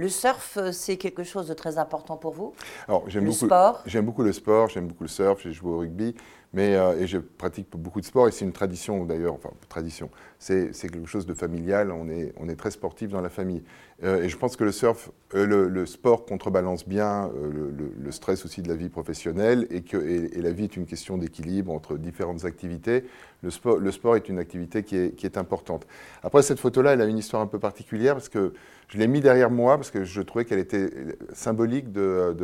le 0.00 0.08
surf, 0.08 0.56
euh, 0.56 0.72
c'est 0.72 0.96
quelque 0.96 1.24
chose 1.24 1.46
de 1.46 1.54
très 1.54 1.76
important 1.76 2.16
pour 2.16 2.32
vous? 2.32 2.54
Alors, 2.88 3.04
j'aime 3.08 3.26
beaucoup, 3.26 3.46
sport? 3.46 3.82
J'aime 3.84 4.06
beaucoup 4.06 4.22
le 4.22 4.32
sport, 4.32 4.68
j'aime 4.68 4.88
beaucoup 4.88 5.04
le 5.04 5.08
surf, 5.08 5.40
j'ai 5.42 5.52
joué 5.52 5.70
au 5.70 5.78
rugby, 5.78 6.14
mais, 6.54 6.74
euh, 6.74 6.98
et 6.98 7.06
je 7.06 7.18
pratique 7.18 7.68
beaucoup 7.76 8.00
de 8.00 8.06
sport, 8.06 8.26
et 8.26 8.32
c'est 8.32 8.46
une 8.46 8.52
tradition 8.52 9.04
d'ailleurs, 9.04 9.34
enfin, 9.34 9.50
tradition, 9.68 10.08
c'est 10.38 10.72
quelque 10.72 11.06
chose 11.06 11.26
de 11.26 11.34
familial, 11.34 11.92
on 11.92 12.08
est, 12.08 12.32
on 12.38 12.48
est 12.48 12.56
très 12.56 12.70
sportif 12.70 13.10
dans 13.10 13.20
la 13.20 13.28
famille. 13.28 13.62
Euh, 14.02 14.22
et 14.22 14.30
je 14.30 14.38
pense 14.38 14.56
que 14.56 14.64
le 14.64 14.72
surf, 14.72 15.10
le, 15.34 15.84
sport 15.84 16.24
contrebalance 16.24 16.88
bien 16.88 17.30
le, 17.34 18.10
stress 18.10 18.46
aussi 18.46 18.62
de 18.62 18.68
la 18.68 18.76
vie 18.76 18.88
professionnelle, 18.88 19.66
et 19.70 19.82
que 19.82 19.98
et, 19.98 20.40
la 20.40 20.50
vie 20.50 20.64
est 20.64 20.76
une 20.76 20.86
question 20.86 21.18
d'équilibre 21.18 21.72
entre 21.72 21.98
différentes 21.98 22.46
activités. 22.46 23.04
Le 23.42 23.50
sport, 23.50 23.78
le 23.78 23.90
sport 23.90 24.16
est 24.16 24.28
une 24.28 24.38
activité 24.38 24.82
qui 24.82 24.96
est, 24.96 25.36
importante. 25.38 25.86
Après, 26.22 26.42
cette 26.42 26.58
photo-là, 26.58 26.92
elle 26.92 27.00
a 27.00 27.06
une 27.06 27.18
histoire 27.18 27.40
un 27.40 27.46
peu 27.46 27.58
particulière, 27.58 28.14
parce 28.14 28.28
que 28.28 28.52
je 28.90 28.98
l'ai 28.98 29.06
mis 29.06 29.20
derrière 29.20 29.50
moi 29.50 29.76
parce 29.76 29.90
que 29.90 30.04
je 30.04 30.20
trouvais 30.20 30.44
qu'elle 30.44 30.58
était 30.58 30.90
symbolique 31.32 31.92
de, 31.92 32.34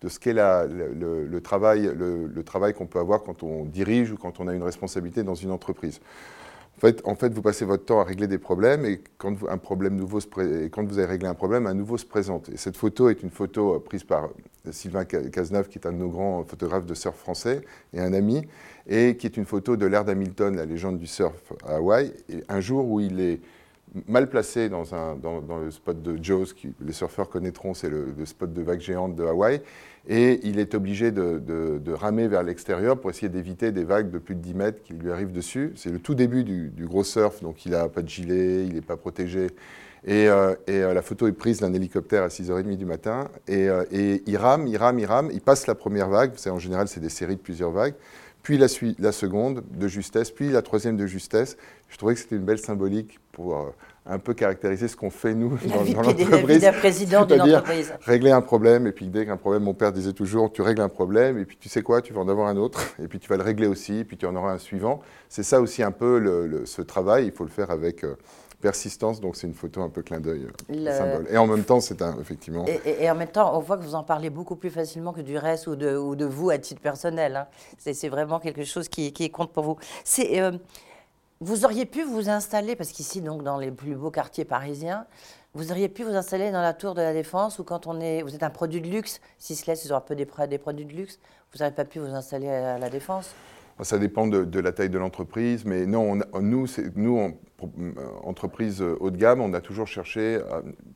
de, 0.00 0.08
ce 0.08 0.18
qu'est 0.20 0.32
le, 0.32 1.38
travail, 1.40 1.90
le, 1.94 2.42
travail 2.44 2.72
qu'on 2.72 2.86
peut 2.86 3.00
avoir 3.00 3.24
quand 3.24 3.42
on 3.42 3.64
dirige 3.64 4.12
ou 4.12 4.16
quand 4.16 4.38
on 4.38 4.46
a 4.46 4.54
une 4.54 4.62
responsabilité 4.62 5.24
dans 5.24 5.34
une 5.34 5.50
entreprise. 5.50 6.00
En 7.04 7.14
fait, 7.14 7.34
vous 7.34 7.42
passez 7.42 7.64
votre 7.64 7.84
temps 7.84 8.00
à 8.00 8.04
régler 8.04 8.28
des 8.28 8.38
problèmes 8.38 8.84
et 8.84 9.02
quand, 9.18 9.36
un 9.48 9.58
problème 9.58 9.96
nouveau 9.96 10.20
se 10.20 10.26
et 10.64 10.70
quand 10.70 10.84
vous 10.84 10.98
avez 10.98 11.06
réglé 11.06 11.28
un 11.28 11.34
problème, 11.34 11.66
un 11.66 11.74
nouveau 11.74 11.98
se 11.98 12.06
présente. 12.06 12.48
Et 12.48 12.56
cette 12.56 12.76
photo 12.76 13.08
est 13.08 13.22
une 13.22 13.30
photo 13.30 13.78
prise 13.80 14.04
par 14.04 14.30
Sylvain 14.70 15.04
Cazeneuve, 15.04 15.68
qui 15.68 15.78
est 15.78 15.86
un 15.86 15.92
de 15.92 15.98
nos 15.98 16.08
grands 16.08 16.44
photographes 16.44 16.86
de 16.86 16.94
surf 16.94 17.16
français 17.16 17.62
et 17.92 18.00
un 18.00 18.12
ami, 18.12 18.42
et 18.88 19.16
qui 19.16 19.26
est 19.26 19.36
une 19.36 19.44
photo 19.44 19.76
de 19.76 19.86
l'ère 19.86 20.04
d'Hamilton, 20.04 20.54
la 20.56 20.66
légende 20.66 20.98
du 20.98 21.06
surf 21.06 21.52
à 21.66 21.76
Hawaï. 21.76 22.12
Un 22.48 22.60
jour 22.60 22.88
où 22.88 23.00
il 23.00 23.20
est 23.20 23.40
mal 24.08 24.28
placé 24.28 24.68
dans, 24.68 24.84
le 25.60 25.70
spot 25.70 26.02
de 26.02 26.22
Jaws, 26.22 26.54
qui 26.56 26.72
les 26.80 26.92
surfeurs 26.92 27.28
connaîtront, 27.28 27.74
c'est 27.74 27.90
le, 27.90 28.14
spot 28.24 28.52
de 28.52 28.62
vagues 28.62 28.80
géantes 28.80 29.14
de 29.14 29.24
Hawaï, 29.24 29.60
et 30.08 30.40
il 30.44 30.58
est 30.58 30.74
obligé 30.74 31.10
de, 31.10 31.38
de, 31.38 31.92
ramer 31.92 32.28
vers 32.28 32.42
l'extérieur 32.42 32.98
pour 32.98 33.10
essayer 33.10 33.28
d'éviter 33.28 33.70
des 33.70 33.84
vagues 33.84 34.10
de 34.10 34.18
plus 34.18 34.34
de 34.34 34.40
10 34.40 34.54
mètres 34.54 34.82
qui 34.82 34.94
lui 34.94 35.10
arrivent 35.10 35.32
dessus. 35.32 35.72
C'est 35.76 35.90
le 35.90 35.98
tout 35.98 36.14
début 36.14 36.44
du, 36.44 36.68
du 36.70 36.86
gros 36.86 37.04
surf, 37.04 37.42
donc 37.42 37.66
il 37.66 37.72
n'a 37.72 37.88
pas 37.88 38.02
de 38.02 38.08
gilet, 38.08 38.64
il 38.64 38.74
n'est 38.74 38.80
pas 38.80 38.96
protégé. 38.96 39.48
Et, 40.04 40.28
euh, 40.28 40.54
et 40.66 40.82
euh, 40.82 40.94
la 40.94 41.02
photo 41.02 41.28
est 41.28 41.32
prise 41.32 41.60
d'un 41.60 41.72
hélicoptère 41.72 42.24
à 42.24 42.28
6h30 42.28 42.76
du 42.76 42.84
matin, 42.84 43.28
et, 43.46 43.68
euh, 43.68 43.84
et, 43.92 44.22
il 44.26 44.36
rame, 44.36 44.66
il 44.66 44.76
rame, 44.76 44.98
il 44.98 45.06
rame, 45.06 45.30
il 45.32 45.40
passe 45.40 45.68
la 45.68 45.76
première 45.76 46.08
vague, 46.08 46.32
en 46.50 46.58
général 46.58 46.88
c'est 46.88 46.98
des 46.98 47.08
séries 47.08 47.36
de 47.36 47.40
plusieurs 47.40 47.70
vagues, 47.70 47.94
puis 48.42 48.58
la, 48.58 48.66
la, 48.98 49.12
seconde 49.12 49.62
de 49.70 49.86
justesse, 49.86 50.32
puis 50.32 50.50
la 50.50 50.62
troisième 50.62 50.96
de 50.96 51.06
justesse. 51.06 51.56
Je 51.88 51.96
trouvais 51.96 52.14
que 52.14 52.20
c'était 52.20 52.34
une 52.34 52.44
belle 52.44 52.58
symbolique 52.58 53.20
pour 53.30 53.72
un 54.04 54.18
peu 54.18 54.34
caractériser 54.34 54.88
ce 54.88 54.96
qu'on 54.96 55.10
fait 55.10 55.34
nous 55.34 55.56
dans, 55.68 56.02
l'entreprise. 56.02 56.62
d'un 56.62 56.72
président 56.72 57.24
d'une 57.24 57.40
entreprise. 57.40 57.94
Régler 58.00 58.32
un 58.32 58.40
problème, 58.40 58.88
et 58.88 58.92
puis 58.92 59.06
dès 59.06 59.26
qu'un 59.26 59.36
problème, 59.36 59.62
mon 59.62 59.74
père 59.74 59.92
disait 59.92 60.12
toujours, 60.12 60.50
tu 60.50 60.62
règles 60.62 60.80
un 60.80 60.88
problème, 60.88 61.38
et 61.38 61.44
puis 61.44 61.56
tu 61.56 61.68
sais 61.68 61.82
quoi, 61.82 62.02
tu 62.02 62.12
vas 62.12 62.22
en 62.22 62.28
avoir 62.28 62.48
un 62.48 62.56
autre, 62.56 62.80
et 63.02 63.06
puis 63.06 63.20
tu 63.20 63.28
vas 63.28 63.36
le 63.36 63.44
régler 63.44 63.68
aussi, 63.68 63.98
et 63.98 64.04
puis 64.04 64.16
tu 64.16 64.26
en 64.26 64.34
auras 64.34 64.52
un 64.52 64.58
suivant. 64.58 65.00
C'est 65.28 65.44
ça 65.44 65.60
aussi 65.60 65.84
un 65.84 65.92
peu 65.92 66.18
le, 66.18 66.66
ce 66.66 66.82
travail, 66.82 67.26
il 67.26 67.32
faut 67.32 67.44
le 67.44 67.50
faire 67.50 67.70
avec... 67.70 68.04
Euh, 68.62 68.68
persistance, 68.72 69.20
donc 69.20 69.36
c'est 69.36 69.46
une 69.46 69.54
photo 69.54 69.82
un 69.82 69.88
peu 69.88 70.02
clin 70.02 70.20
d'œil, 70.20 70.46
euh, 70.70 70.96
symbole. 70.96 71.26
Et 71.30 71.36
en 71.36 71.46
même 71.46 71.64
temps, 71.64 71.80
c'est 71.80 72.00
un, 72.00 72.18
effectivement... 72.20 72.64
Et, 72.66 73.10
en 73.10 73.14
même 73.14 73.28
temps, 73.28 73.56
on 73.56 73.60
voit 73.60 73.76
que 73.76 73.82
vous 73.82 73.94
en 73.94 74.04
parlez 74.04 74.30
beaucoup 74.30 74.56
plus 74.56 74.70
facilement 74.70 75.12
que 75.12 75.20
du 75.20 75.36
reste 75.36 75.66
ou 75.66 75.76
de, 75.76 75.96
ou 75.96 76.16
de 76.16 76.24
vous 76.24 76.50
à 76.50 76.58
titre 76.58 76.80
personnel. 76.80 77.36
Hein. 77.36 77.46
C'est 77.78 78.08
vraiment 78.08 78.40
quelque 78.40 78.64
chose 78.64 78.88
qui, 78.88 79.12
qui 79.12 79.30
compte 79.30 79.52
pour 79.52 79.64
vous. 79.64 79.76
C'est... 80.04 80.40
Vous 81.40 81.64
auriez 81.64 81.86
pu 81.86 82.04
vous 82.04 82.28
installer, 82.28 82.76
parce 82.76 82.92
qu'ici, 82.92 83.20
donc, 83.20 83.42
dans 83.42 83.58
les 83.58 83.72
plus 83.72 83.96
beaux 83.96 84.12
quartiers 84.12 84.44
parisiens, 84.44 85.06
vous 85.54 85.72
auriez 85.72 85.88
pu 85.88 86.04
vous 86.04 86.14
installer 86.14 86.52
dans 86.52 86.62
la 86.62 86.72
tour 86.72 86.94
de 86.94 87.02
la 87.02 87.12
Défense 87.12 87.58
ou 87.58 87.64
quand 87.64 87.88
on 87.88 88.00
est, 88.00 88.22
vous 88.22 88.36
êtes 88.36 88.44
un 88.44 88.50
produit 88.50 88.80
de 88.80 88.86
luxe, 88.86 89.20
si 89.38 89.56
ce 89.56 89.66
laisse, 89.66 89.84
ils 89.84 89.92
ont 89.92 89.96
un 89.96 90.00
peu 90.00 90.14
des, 90.14 90.28
des 90.48 90.58
produits 90.58 90.86
de 90.86 90.92
luxe, 90.92 91.18
vous 91.52 91.58
n'auriez 91.58 91.74
pas 91.74 91.84
pu 91.84 91.98
vous 91.98 92.14
installer 92.14 92.48
à 92.48 92.78
la 92.78 92.88
Défense? 92.88 93.34
Ça 93.80 93.98
dépend 93.98 94.26
de, 94.26 94.60
la 94.60 94.72
taille 94.72 94.90
de 94.90 94.98
l'entreprise, 94.98 95.64
mais 95.64 95.86
non, 95.86 96.18
nous, 96.40 96.66
nous 96.94 97.34
entreprise 98.24 98.82
haut 98.82 99.10
de 99.10 99.16
gamme, 99.16 99.40
on 99.40 99.52
a 99.54 99.60
toujours 99.60 99.86
cherché, 99.86 100.40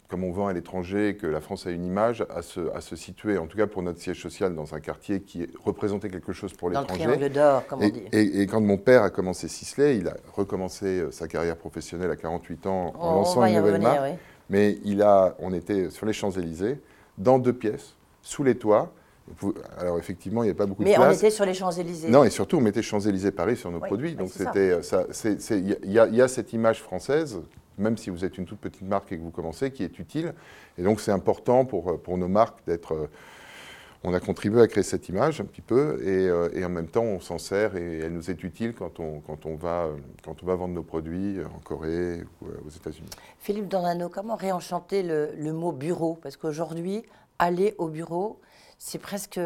comme 0.08 0.24
on 0.24 0.32
vend 0.32 0.48
à 0.48 0.52
l'étranger, 0.52 1.16
que 1.20 1.26
la 1.26 1.40
France 1.40 1.66
a 1.66 1.70
une 1.70 1.84
image, 1.84 2.24
à 2.30 2.42
se, 2.42 2.96
situer, 2.96 3.38
en 3.38 3.46
tout 3.46 3.56
cas 3.56 3.66
pour 3.66 3.82
notre 3.82 4.00
siège 4.00 4.20
social, 4.20 4.54
dans 4.54 4.74
un 4.74 4.80
quartier 4.80 5.20
qui 5.20 5.48
représentait 5.64 6.08
quelque 6.08 6.32
chose 6.32 6.52
pour 6.52 6.70
l'étranger. 6.70 7.04
Dans 7.04 7.10
le 7.10 7.16
triangle 7.16 7.32
d'or, 7.32 7.66
comme 7.66 7.82
on 7.82 7.88
dit. 7.88 8.02
Et, 8.12 8.46
quand 8.46 8.60
mon 8.60 8.78
père 8.78 9.02
a 9.02 9.10
commencé 9.10 9.48
Sisley, 9.48 9.98
il 9.98 10.08
a 10.08 10.16
recommencé 10.34 11.00
euh, 11.00 11.10
sa 11.10 11.28
carrière 11.28 11.56
professionnelle 11.56 12.10
à 12.10 12.16
48 12.16 12.66
ans 12.66 12.92
en 12.98 13.14
lançant 13.14 13.44
une 13.44 13.56
nouvelle 13.56 13.80
marque. 13.80 14.18
Mais 14.48 14.78
il 14.84 15.02
a, 15.02 15.34
on 15.40 15.52
était 15.52 15.90
sur 15.90 16.06
les 16.06 16.12
Champs-Élysées, 16.12 16.80
dans 17.18 17.38
deux 17.38 17.52
pièces, 17.52 17.96
sous 18.22 18.44
les 18.44 18.56
toits, 18.56 18.92
alors 19.78 19.98
effectivement, 19.98 20.42
il 20.42 20.46
n'y 20.46 20.52
a 20.52 20.54
pas 20.54 20.66
beaucoup 20.66 20.82
de 20.84 20.88
place. 20.88 20.98
Mais 20.98 21.06
on 21.06 21.10
était 21.10 21.30
sur 21.30 21.44
les 21.44 21.54
Champs-Élysées. 21.54 22.08
Non, 22.08 22.24
et 22.24 22.30
surtout, 22.30 22.58
on 22.58 22.60
mettait 22.60 22.82
Champs-Élysées 22.82 23.32
Paris 23.32 23.56
sur 23.56 23.70
nos 23.70 23.80
produits. 23.80 24.14
Donc 24.14 24.30
c'était, 24.30 24.78
il 25.50 25.92
y, 25.92 26.20
a 26.20 26.28
cette 26.28 26.52
image 26.52 26.82
française, 26.82 27.40
même 27.78 27.96
si 27.96 28.10
vous 28.10 28.24
êtes 28.24 28.38
une 28.38 28.46
toute 28.46 28.60
petite 28.60 28.82
marque 28.82 29.12
et 29.12 29.18
que 29.18 29.22
vous 29.22 29.30
commencez, 29.30 29.70
qui 29.70 29.82
est 29.82 29.98
utile. 29.98 30.34
Et 30.78 30.82
donc 30.82 31.00
c'est 31.00 31.12
important 31.12 31.64
pour, 31.64 32.00
pour 32.00 32.18
nos 32.18 32.28
marques 32.28 32.58
d'être. 32.66 32.94
Euh, 32.94 33.10
on 34.04 34.14
a 34.14 34.20
contribué 34.20 34.60
à 34.60 34.68
créer 34.68 34.84
cette 34.84 35.08
image 35.08 35.40
un 35.40 35.44
petit 35.44 35.62
peu, 35.62 36.00
et, 36.02 36.28
euh, 36.28 36.48
et 36.52 36.64
en 36.64 36.68
même 36.68 36.86
temps, 36.86 37.02
on 37.02 37.18
s'en 37.18 37.38
sert 37.38 37.76
et 37.76 38.00
elle 38.00 38.12
nous 38.12 38.30
est 38.30 38.44
utile 38.44 38.72
quand 38.72 39.00
on, 39.00 39.18
quand 39.20 39.46
on, 39.46 39.56
va, 39.56 39.88
quand 40.22 40.44
on 40.44 40.46
va 40.46 40.54
vendre 40.54 40.74
nos 40.74 40.84
produits 40.84 41.38
en 41.42 41.58
Corée 41.60 42.20
ou 42.40 42.46
aux 42.66 42.70
États-Unis. 42.70 43.08
Philippe 43.40 43.66
Dornano, 43.66 44.08
comment 44.08 44.36
réenchanter 44.36 45.02
le, 45.02 45.30
le 45.36 45.52
mot 45.52 45.72
bureau 45.72 46.18
Parce 46.22 46.36
qu'aujourd'hui, 46.36 47.04
aller 47.38 47.74
au 47.78 47.88
bureau, 47.88 48.40
c'est 48.78 48.98
presque 48.98 49.40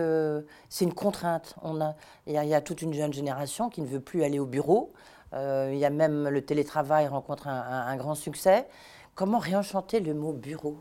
c'est 0.68 0.85
une 0.85 0.94
contrainte. 0.94 1.54
On 1.62 1.80
a, 1.80 1.94
il, 2.26 2.35
y 2.35 2.54
a, 2.54 2.61
toute 2.61 2.82
une 2.82 2.92
jeune 2.92 3.12
génération 3.12 3.68
qui 3.68 3.80
ne 3.80 3.87
veut 3.87 4.00
plus 4.00 4.23
aller 4.23 4.38
au 4.38 4.47
bureau. 4.47 4.92
Euh, 5.32 5.70
il 5.73 5.78
y 5.78 5.85
a 5.85 5.90
même 5.90 6.28
le 6.28 6.42
télétravail 6.42 7.06
rencontre 7.06 7.49
un, 7.49 7.97
grand 7.97 8.14
succès. 8.14 8.66
Comment 9.14 9.38
réenchanter 9.38 10.00
le 10.00 10.14
mot 10.14 10.32
bureau? 10.32 10.78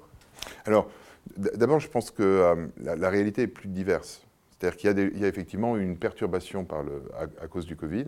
Alors, 0.65 0.89
d'abord, 1.37 1.79
je 1.79 1.89
pense 1.89 2.11
que 2.11 2.23
euh, 2.23 2.67
la, 2.77 3.09
réalité 3.09 3.43
est 3.43 3.47
plus 3.47 3.67
diverse. 3.67 4.25
C'est-à-dire 4.51 4.77
qu'il 4.77 5.19
y, 5.19 5.23
a 5.23 5.27
effectivement 5.27 5.77
une 5.77 5.97
perturbation 5.97 6.67
à, 7.41 7.47
cause 7.47 7.65
du 7.65 7.75
Covid 7.75 8.05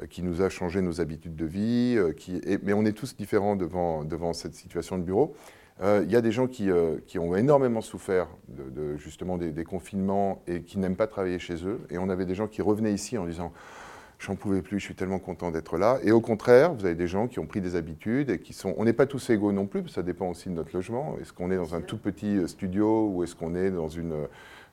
euh, 0.00 0.06
qui 0.06 0.22
nous 0.22 0.42
a 0.42 0.48
changé 0.48 0.82
nos 0.82 1.00
habitudes 1.00 1.34
de 1.34 1.46
vie, 1.46 1.98
mais 2.62 2.72
on 2.72 2.84
est 2.84 2.92
tous 2.92 3.16
différents 3.16 3.56
devant, 3.56 4.04
devant 4.04 4.32
cette 4.32 4.54
situation 4.54 4.98
de 4.98 5.02
bureau. 5.02 5.34
Euh, 5.82 6.02
il 6.04 6.10
y 6.10 6.16
a 6.16 6.20
des 6.20 6.32
gens 6.32 6.46
qui, 6.46 6.70
euh, 6.70 6.96
qui 7.06 7.18
ont 7.18 7.34
énormément 7.34 7.80
souffert 7.80 8.28
de, 8.48 8.96
justement 8.96 9.38
des, 9.38 9.64
confinements 9.64 10.42
et 10.46 10.62
qui 10.62 10.78
n'aiment 10.78 10.96
pas 10.96 11.06
travailler 11.06 11.38
chez 11.38 11.66
eux. 11.66 11.80
Et 11.90 11.98
on 11.98 12.10
avait 12.10 12.26
des 12.26 12.34
gens 12.34 12.48
qui 12.48 12.60
revenaient 12.60 12.92
ici 12.92 13.16
en 13.18 13.26
disant 13.26 13.52
J'en 14.18 14.36
pouvais 14.36 14.60
plus, 14.60 14.78
je 14.78 14.84
suis 14.84 14.94
tellement 14.94 15.18
content 15.18 15.50
d'être 15.50 15.78
là. 15.78 15.98
Et 16.02 16.12
au 16.12 16.20
contraire, 16.20 16.74
vous 16.74 16.84
avez 16.84 16.94
des 16.94 17.06
gens 17.06 17.26
qui 17.26 17.38
ont 17.38 17.46
pris 17.46 17.62
des 17.62 17.74
habitudes 17.74 18.28
et 18.28 18.38
qui 18.38 18.52
sont. 18.52 18.74
On 18.76 18.84
n'est 18.84 18.92
pas 18.92 19.06
tous 19.06 19.30
égaux 19.30 19.50
non 19.50 19.64
plus, 19.64 19.88
ça 19.88 20.02
dépend 20.02 20.28
aussi 20.28 20.50
de 20.50 20.54
notre 20.54 20.76
logement. 20.76 21.16
Est-ce 21.22 21.32
qu'on 21.32 21.50
est 21.50 21.56
dans 21.56 21.74
un 21.74 21.80
tout 21.80 21.96
petit 21.96 22.46
studio 22.46 23.08
ou 23.08 23.24
est-ce 23.24 23.34
qu'on 23.34 23.54
est 23.54 23.70
dans 23.70 23.88
une 23.88 24.26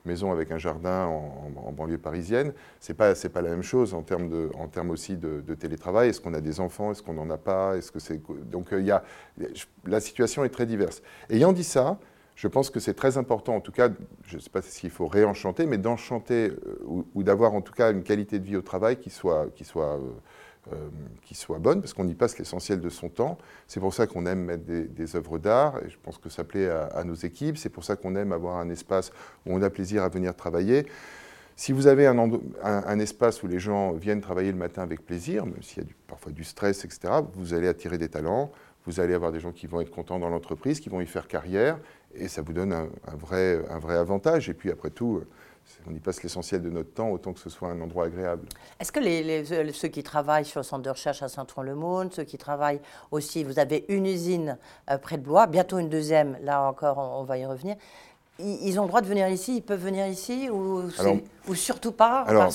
maison 0.04 0.32
avec 0.32 0.50
un 0.50 0.58
jardin 0.58 1.06
en, 1.06 1.72
banlieue 1.72 1.98
parisienne, 1.98 2.52
c'est 2.80 2.94
pas 2.94 3.14
c'est 3.14 3.28
pas 3.28 3.42
la 3.42 3.50
même 3.50 3.62
chose 3.62 3.94
en 3.94 4.02
termes 4.02 4.28
de 4.28 4.50
en 4.54 4.68
termes 4.68 4.90
aussi 4.90 5.16
de, 5.16 5.54
télétravail. 5.54 6.10
Est-ce 6.10 6.20
qu'on 6.20 6.34
a 6.34 6.40
des 6.40 6.60
enfants? 6.60 6.92
Est-ce 6.92 7.02
qu'on 7.02 7.14
n'en 7.14 7.30
a 7.30 7.38
pas? 7.38 7.76
Est-ce 7.76 7.92
que 7.92 8.00
c'est 8.00 8.20
donc 8.50 8.72
euh, 8.72 8.80
il 8.80 8.86
y 8.86 8.90
a 8.90 9.02
la 9.84 10.00
situation 10.00 10.44
est 10.44 10.48
très 10.48 10.66
diverse. 10.66 11.02
Ayant 11.30 11.52
dit 11.52 11.64
ça, 11.64 11.98
je 12.34 12.46
pense 12.46 12.70
que 12.70 12.78
c'est 12.78 12.94
très 12.94 13.18
important, 13.18 13.56
en 13.56 13.60
tout 13.60 13.72
cas, 13.72 13.88
je 14.24 14.36
ne 14.36 14.40
sais 14.40 14.50
pas 14.50 14.62
s'il 14.62 14.90
faut 14.90 15.08
réenchanter, 15.08 15.66
mais 15.66 15.76
d'enchanter 15.76 16.50
euh, 16.50 17.02
ou, 17.14 17.22
d'avoir 17.24 17.54
en 17.54 17.60
tout 17.60 17.72
cas 17.72 17.90
une 17.90 18.04
qualité 18.04 18.38
de 18.38 18.44
vie 18.44 18.56
au 18.56 18.62
travail 18.62 18.96
qui 18.96 19.10
soit, 19.10 19.48
qui 19.56 19.64
soit 19.64 19.98
euh, 20.72 20.88
qui 21.22 21.34
soit 21.34 21.58
bonne, 21.58 21.80
parce 21.80 21.94
qu'on 21.94 22.08
y 22.08 22.14
passe 22.14 22.38
l'essentiel 22.38 22.80
de 22.80 22.88
son 22.88 23.08
temps. 23.08 23.38
C'est 23.66 23.80
pour 23.80 23.92
ça 23.92 24.06
qu'on 24.06 24.26
aime 24.26 24.44
mettre 24.44 24.64
des, 24.64 25.16
œuvres 25.16 25.38
d'art, 25.38 25.78
et 25.84 25.90
je 25.90 25.96
pense 26.02 26.18
que 26.18 26.28
ça 26.28 26.44
plaît 26.44 26.68
à, 26.68 27.04
nos 27.04 27.14
équipes. 27.14 27.58
C'est 27.58 27.68
pour 27.68 27.84
ça 27.84 27.96
qu'on 27.96 28.16
aime 28.16 28.32
avoir 28.32 28.56
un 28.56 28.70
espace 28.70 29.10
où 29.46 29.54
on 29.54 29.62
a 29.62 29.70
plaisir 29.70 30.02
à 30.02 30.08
venir 30.08 30.34
travailler. 30.34 30.86
Si 31.56 31.72
vous 31.72 31.86
avez 31.86 32.06
un, 32.06 32.18
un, 32.62 32.98
espace 32.98 33.42
où 33.42 33.48
les 33.48 33.58
gens 33.58 33.92
viennent 33.92 34.20
travailler 34.20 34.52
le 34.52 34.58
matin 34.58 34.82
avec 34.82 35.04
plaisir, 35.04 35.44
même 35.44 35.62
s'il 35.62 35.82
y 35.82 35.86
a 35.86 35.88
parfois 36.06 36.32
du 36.32 36.44
stress, 36.44 36.84
etc., 36.84 37.14
vous 37.34 37.52
allez 37.52 37.68
attirer 37.68 37.98
des 37.98 38.08
talents, 38.08 38.52
vous 38.86 39.00
allez 39.00 39.12
avoir 39.12 39.32
des 39.32 39.40
gens 39.40 39.52
qui 39.52 39.66
vont 39.66 39.80
être 39.80 39.90
contents 39.90 40.18
dans 40.18 40.30
l'entreprise, 40.30 40.80
qui 40.80 40.88
vont 40.88 41.00
y 41.00 41.06
faire 41.06 41.28
carrière, 41.28 41.78
et 42.14 42.28
ça 42.28 42.42
vous 42.42 42.52
donne 42.52 42.72
un, 42.72 42.88
vrai, 43.16 43.62
un 43.68 43.78
vrai 43.78 43.96
avantage. 43.96 44.48
Et 44.48 44.54
puis 44.54 44.70
après 44.70 44.90
tout, 44.90 45.22
on 45.88 45.94
y 45.94 46.00
passe 46.00 46.22
l'essentiel 46.22 46.62
de 46.62 46.70
notre 46.70 46.92
temps, 46.92 47.10
autant 47.10 47.32
que 47.32 47.40
ce 47.40 47.50
soit 47.50 47.68
un 47.68 47.80
endroit 47.80 48.06
agréable. 48.06 48.46
Est-ce 48.80 48.92
que 48.92 49.00
les, 49.00 49.72
ceux 49.72 49.88
qui 49.88 50.02
travaillent 50.02 50.44
sur 50.44 50.60
le 50.60 50.64
centre 50.64 50.82
de 50.82 50.90
recherche 50.90 51.22
à 51.22 51.28
Saint-Ouen-le-Monde, 51.28 52.12
ceux 52.12 52.24
qui 52.24 52.38
travaillent 52.38 52.80
aussi, 53.10 53.44
vous 53.44 53.58
avez 53.58 53.84
une 53.88 54.06
usine 54.06 54.58
euh, 54.90 54.98
près 54.98 55.16
de 55.16 55.22
Blois, 55.22 55.46
bientôt 55.46 55.78
une 55.78 55.88
deuxième, 55.88 56.36
là 56.42 56.62
encore 56.62 56.98
on, 56.98 57.24
va 57.24 57.38
y 57.38 57.46
revenir, 57.46 57.76
ils, 58.38 58.78
ont 58.78 58.82
le 58.82 58.88
droit 58.88 59.00
de 59.00 59.06
venir 59.06 59.28
ici, 59.28 59.56
ils 59.56 59.62
peuvent 59.62 59.82
venir 59.82 60.06
ici 60.06 60.48
ou, 60.48 60.82
ou 61.48 61.54
surtout 61.54 61.92
pas 61.92 62.20
alors, 62.20 62.52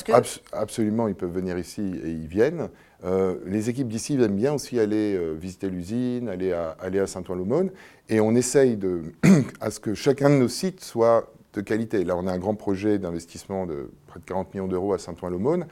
Absolument, 0.53 1.08
ils 1.08 1.15
peuvent 1.15 1.34
venir 1.34 1.58
ici 1.58 1.82
et 2.03 2.10
ils 2.10 2.27
viennent. 2.27 2.70
Euh, 3.03 3.36
les 3.46 3.70
équipes 3.70 3.89
d'ici 3.89 4.13
aiment 4.13 4.36
bien 4.36 4.53
aussi 4.53 4.79
aller 4.79 5.15
euh, 5.15 5.34
visiter 5.34 5.70
l'usine, 5.70 6.29
aller 6.29 6.53
à, 6.53 6.77
aller 6.79 7.00
à 7.00 7.08
Saint-Ouen-le-Monde, 7.08 7.72
et 8.08 8.22
on 8.22 8.34
essaye 8.34 8.77
de, 8.77 9.01
à 9.60 9.72
ce 9.72 9.82
que 9.82 9.93
chacun 9.93 10.29
de 10.29 10.36
nos 10.36 10.48
sites 10.48 10.82
soit 10.82 11.29
de 11.53 11.62
qualité. 11.62 12.03
Là, 12.03 12.15
on 12.17 12.27
a 12.27 12.31
un 12.31 12.38
grand 12.38 12.55
projet 12.55 13.00
d'investissement 13.00 13.65
de 13.65 13.89
près 14.07 14.19
de 14.19 14.25
40 14.25 14.53
millions 14.53 14.67
d'euros 14.67 14.93
à 14.93 14.98
Saint-Ouen-l'Aumône. 14.98 15.65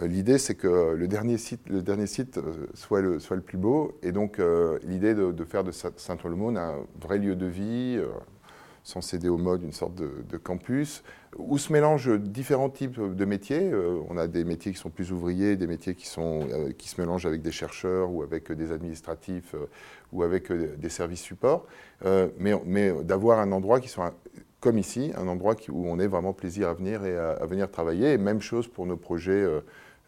Euh, 0.00 0.06
l'idée, 0.06 0.38
c'est 0.38 0.54
que 0.54 0.94
le 0.94 1.08
dernier 1.08 1.38
site, 1.38 1.60
le 1.68 1.82
dernier 1.82 2.06
site 2.06 2.38
euh, 2.38 2.66
soit, 2.74 3.02
le, 3.02 3.18
plus 3.40 3.58
beau. 3.58 3.98
Et 4.02 4.12
donc, 4.12 4.38
euh, 4.38 4.78
l'idée 4.84 5.14
de, 5.14 5.44
faire 5.44 5.64
de 5.64 5.72
Saint-Ouen-l'Aumône 5.72 6.56
un 6.56 6.76
vrai 7.00 7.18
lieu 7.18 7.36
de 7.36 7.46
vie, 7.46 8.00
sans 8.84 9.00
céder 9.00 9.28
au 9.28 9.38
mode, 9.38 9.62
une 9.62 9.72
sorte 9.72 9.94
de, 9.94 10.36
campus, 10.38 11.02
où 11.36 11.58
se 11.58 11.72
mélangent 11.72 12.18
différents 12.18 12.70
types 12.70 13.00
de 13.00 13.24
métiers. 13.24 13.70
on 14.08 14.16
a 14.16 14.26
des 14.26 14.44
métiers 14.44 14.72
qui 14.72 14.78
sont 14.78 14.90
plus 14.90 15.12
ouvriers, 15.12 15.56
des 15.56 15.66
métiers 15.66 15.94
qui, 15.94 16.06
se 16.06 17.00
mélangent 17.00 17.26
avec 17.26 17.42
des 17.42 17.52
chercheurs 17.52 18.10
ou 18.10 18.22
avec 18.22 18.50
des 18.50 18.72
administratifs 18.72 19.54
ou 20.12 20.22
avec 20.22 20.50
des 20.52 20.88
services 20.88 21.22
supports. 21.22 21.66
mais 22.04 22.92
d'avoir 23.02 23.38
un 23.38 23.52
endroit 23.52 23.80
qui 23.80 23.88
soit 23.88 24.14
comme 24.62 24.78
ici, 24.78 25.12
un 25.16 25.26
endroit 25.26 25.56
où 25.68 25.88
on 25.88 25.98
est 25.98 26.06
vraiment 26.06 26.32
plaisir 26.32 26.68
à 26.68 26.74
venir 26.74 27.04
et 27.04 27.18
à, 27.18 27.44
venir 27.44 27.70
travailler. 27.70 28.12
Et 28.12 28.18
même 28.18 28.40
chose 28.40 28.68
pour 28.68 28.86
nos 28.86 28.96
projets, 28.96 29.32
euh, 29.32 29.60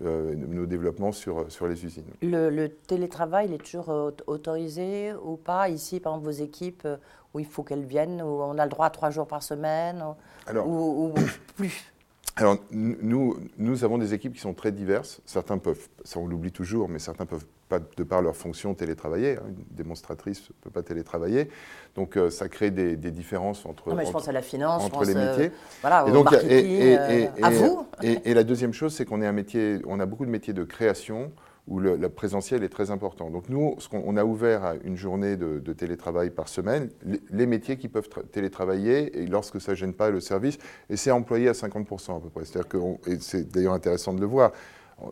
euh, 0.04 0.32
nos 0.34 0.64
développements 0.64 1.10
sur, 1.10 1.50
sur 1.50 1.66
les 1.66 1.84
usines. 1.84 2.04
Le, 2.22 2.68
télétravail, 2.68 3.48
il 3.48 3.54
est 3.54 3.58
toujours 3.58 3.90
euh, 3.90 4.12
autorisé 4.28 5.12
ou 5.24 5.36
pas? 5.36 5.68
Ici, 5.68 5.98
par 5.98 6.12
exemple, 6.14 6.26
vos 6.26 6.42
équipes, 6.42 6.86
où 7.34 7.40
il 7.40 7.46
faut 7.46 7.64
qu'elles 7.64 7.84
viennent, 7.84 8.22
où 8.22 8.42
on 8.42 8.56
a 8.56 8.64
le 8.64 8.70
droit 8.70 8.86
à 8.86 8.90
trois 8.90 9.10
jours 9.10 9.26
par 9.26 9.42
semaine, 9.42 10.04
ou, 10.54 11.08
ou 11.08 11.14
plus? 11.56 11.92
Alors, 12.36 12.56
nous, 12.72 13.36
nous 13.58 13.84
avons 13.84 13.96
des 13.96 14.12
équipes 14.12 14.34
qui 14.34 14.40
sont 14.40 14.54
très 14.54 14.72
diverses. 14.72 15.20
Certains 15.24 15.58
peuvent, 15.58 15.88
ça 16.02 16.18
on 16.18 16.26
l'oublie 16.26 16.50
toujours, 16.50 16.88
mais 16.88 16.98
certains 16.98 17.26
peuvent 17.26 17.46
pas, 17.68 17.78
de 17.78 18.02
par 18.02 18.22
leur 18.22 18.34
fonction, 18.34 18.74
télétravailler. 18.74 19.36
Hein. 19.36 19.44
Une 19.48 19.64
démonstratrice 19.70 20.42
ne 20.48 20.54
peut 20.62 20.70
pas 20.70 20.82
télétravailler. 20.82 21.48
Donc, 21.94 22.16
euh, 22.16 22.30
ça 22.30 22.48
crée 22.48 22.72
des, 22.72 22.96
différences 22.96 23.64
entre, 23.66 23.90
non, 23.90 23.94
mais 23.94 24.04
je 24.04 24.10
pense 24.10 24.26
à 24.26 24.32
la 24.32 24.42
finance, 24.42 24.82
entre 24.82 25.04
les 25.04 25.16
euh, 25.16 25.30
métiers. 25.30 25.52
voilà, 25.80 26.06
et 26.08 26.10
donc, 26.12 26.32
et, 26.32 26.98
euh, 26.98 27.26
à 27.40 27.50
vous. 27.50 27.86
Et, 28.02 28.34
la 28.34 28.42
deuxième 28.42 28.72
chose, 28.72 28.94
c'est 28.94 29.04
qu'on 29.04 29.22
est 29.22 29.26
un 29.26 29.32
métier, 29.32 29.80
on 29.86 30.00
a 30.00 30.06
beaucoup 30.06 30.26
de 30.26 30.30
métiers 30.30 30.52
de 30.52 30.64
création 30.64 31.30
où 31.66 31.80
le, 31.80 32.08
présentiel 32.10 32.62
est 32.62 32.68
très 32.68 32.90
important. 32.90 33.30
Donc 33.30 33.48
nous, 33.48 33.76
on, 33.92 34.16
a 34.16 34.24
ouvert 34.24 34.74
une 34.84 34.96
journée 34.96 35.36
de, 35.36 35.72
télétravail 35.72 36.30
par 36.30 36.48
semaine, 36.48 36.90
les, 37.30 37.46
métiers 37.46 37.78
qui 37.78 37.88
peuvent 37.88 38.08
télétravailler, 38.30 39.18
et 39.18 39.26
lorsque 39.26 39.60
ça 39.60 39.72
ne 39.72 39.76
gêne 39.76 39.94
pas 39.94 40.10
le 40.10 40.20
service, 40.20 40.58
et 40.90 40.96
c'est 40.96 41.10
employé 41.10 41.48
à 41.48 41.52
50% 41.52 42.18
à 42.18 42.20
peu 42.20 42.28
près. 42.28 42.44
C'est-à-dire 42.44 42.68
que, 42.68 42.78
c'est 43.20 43.50
d'ailleurs 43.50 43.72
intéressant 43.72 44.12
de 44.12 44.20
le 44.20 44.26
voir, 44.26 44.52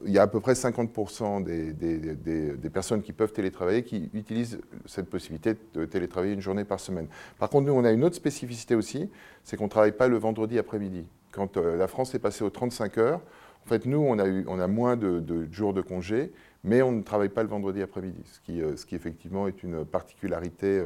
il 0.04 0.12
y 0.12 0.18
a 0.18 0.22
à 0.22 0.26
peu 0.26 0.40
près 0.40 0.52
50% 0.52 1.42
des, 1.42 1.72
des, 1.72 2.70
personnes 2.70 3.02
qui 3.02 3.12
peuvent 3.12 3.32
télétravailler 3.32 3.82
qui 3.82 4.10
utilisent 4.14 4.60
cette 4.86 5.10
possibilité 5.10 5.54
de 5.74 5.84
télétravailler 5.86 6.34
une 6.34 6.40
journée 6.40 6.64
par 6.64 6.80
semaine. 6.80 7.08
Par 7.38 7.50
contre, 7.50 7.66
nous, 7.66 7.72
on 7.72 7.84
a 7.84 7.90
une 7.90 8.04
autre 8.04 8.14
spécificité 8.14 8.74
aussi, 8.74 9.10
c'est 9.42 9.56
qu'on 9.56 9.64
ne 9.64 9.70
travaille 9.70 9.92
pas 9.92 10.06
le 10.06 10.18
vendredi 10.18 10.58
après-midi. 10.58 11.04
Quand 11.32 11.56
euh, 11.56 11.76
la 11.76 11.88
France 11.88 12.14
est 12.14 12.18
passée 12.18 12.44
aux 12.44 12.50
35 12.50 12.98
heures, 12.98 13.20
en 13.64 13.68
fait, 13.68 13.86
nous, 13.86 13.98
on 13.98 14.18
a, 14.18 14.26
eu, 14.26 14.44
on 14.48 14.58
a 14.58 14.66
moins 14.66 14.96
de, 14.96 15.46
jours 15.50 15.72
de 15.72 15.80
congé, 15.80 16.32
mais 16.64 16.82
on 16.82 16.92
ne 16.92 17.02
travaille 17.02 17.28
pas 17.28 17.42
le 17.42 17.48
vendredi 17.48 17.82
après-midi, 17.82 18.22
ce 18.30 18.40
qui, 18.40 18.60
euh, 18.60 18.76
ce 18.76 18.86
qui 18.86 18.94
effectivement 18.94 19.46
est 19.46 19.62
une 19.62 19.84
particularité 19.84 20.84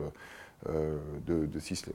euh, 0.68 0.99
de, 1.26 1.47
de 1.47 1.59
Sisley. 1.59 1.95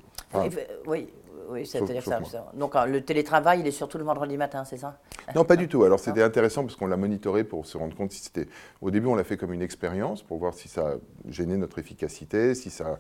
oui, 0.88 1.10
oui, 1.52 1.66
c'est-à-dire 1.66 2.04
ça. 2.04 2.20
Donc 2.54 2.76
euh, 2.76 2.86
le 2.86 3.02
télétravail, 3.02 3.60
il 3.60 3.68
est 3.68 3.72
surtout 3.72 3.98
le 3.98 4.04
vendredi 4.04 4.38
matin, 4.38 4.64
c'est 4.64 4.78
ça? 4.78 5.00
Non, 5.36 5.44
pas 5.44 5.56
du 5.56 5.68
tout. 5.68 5.84
Alors 5.84 6.00
c'était 6.00 6.24
intéressant 6.24 6.64
parce 6.64 6.76
qu'on 6.76 6.88
l'a 6.88 6.98
monitoré 6.98 7.44
pour 7.44 7.66
se 7.66 7.78
rendre 7.78 7.96
compte 7.96 8.12
si 8.12 8.22
c'était. 8.24 8.48
Au 8.82 8.92
début, 8.92 9.08
on 9.08 9.16
l'a 9.16 9.24
fait 9.24 9.38
comme 9.38 9.54
une 9.54 9.62
expérience 9.62 10.24
pour 10.24 10.38
voir 10.38 10.54
si 10.54 10.68
ça 10.68 10.96
gênait 11.28 11.58
notre 11.58 11.80
efficacité, 11.80 12.56
si 12.56 12.70
ça 12.70 12.98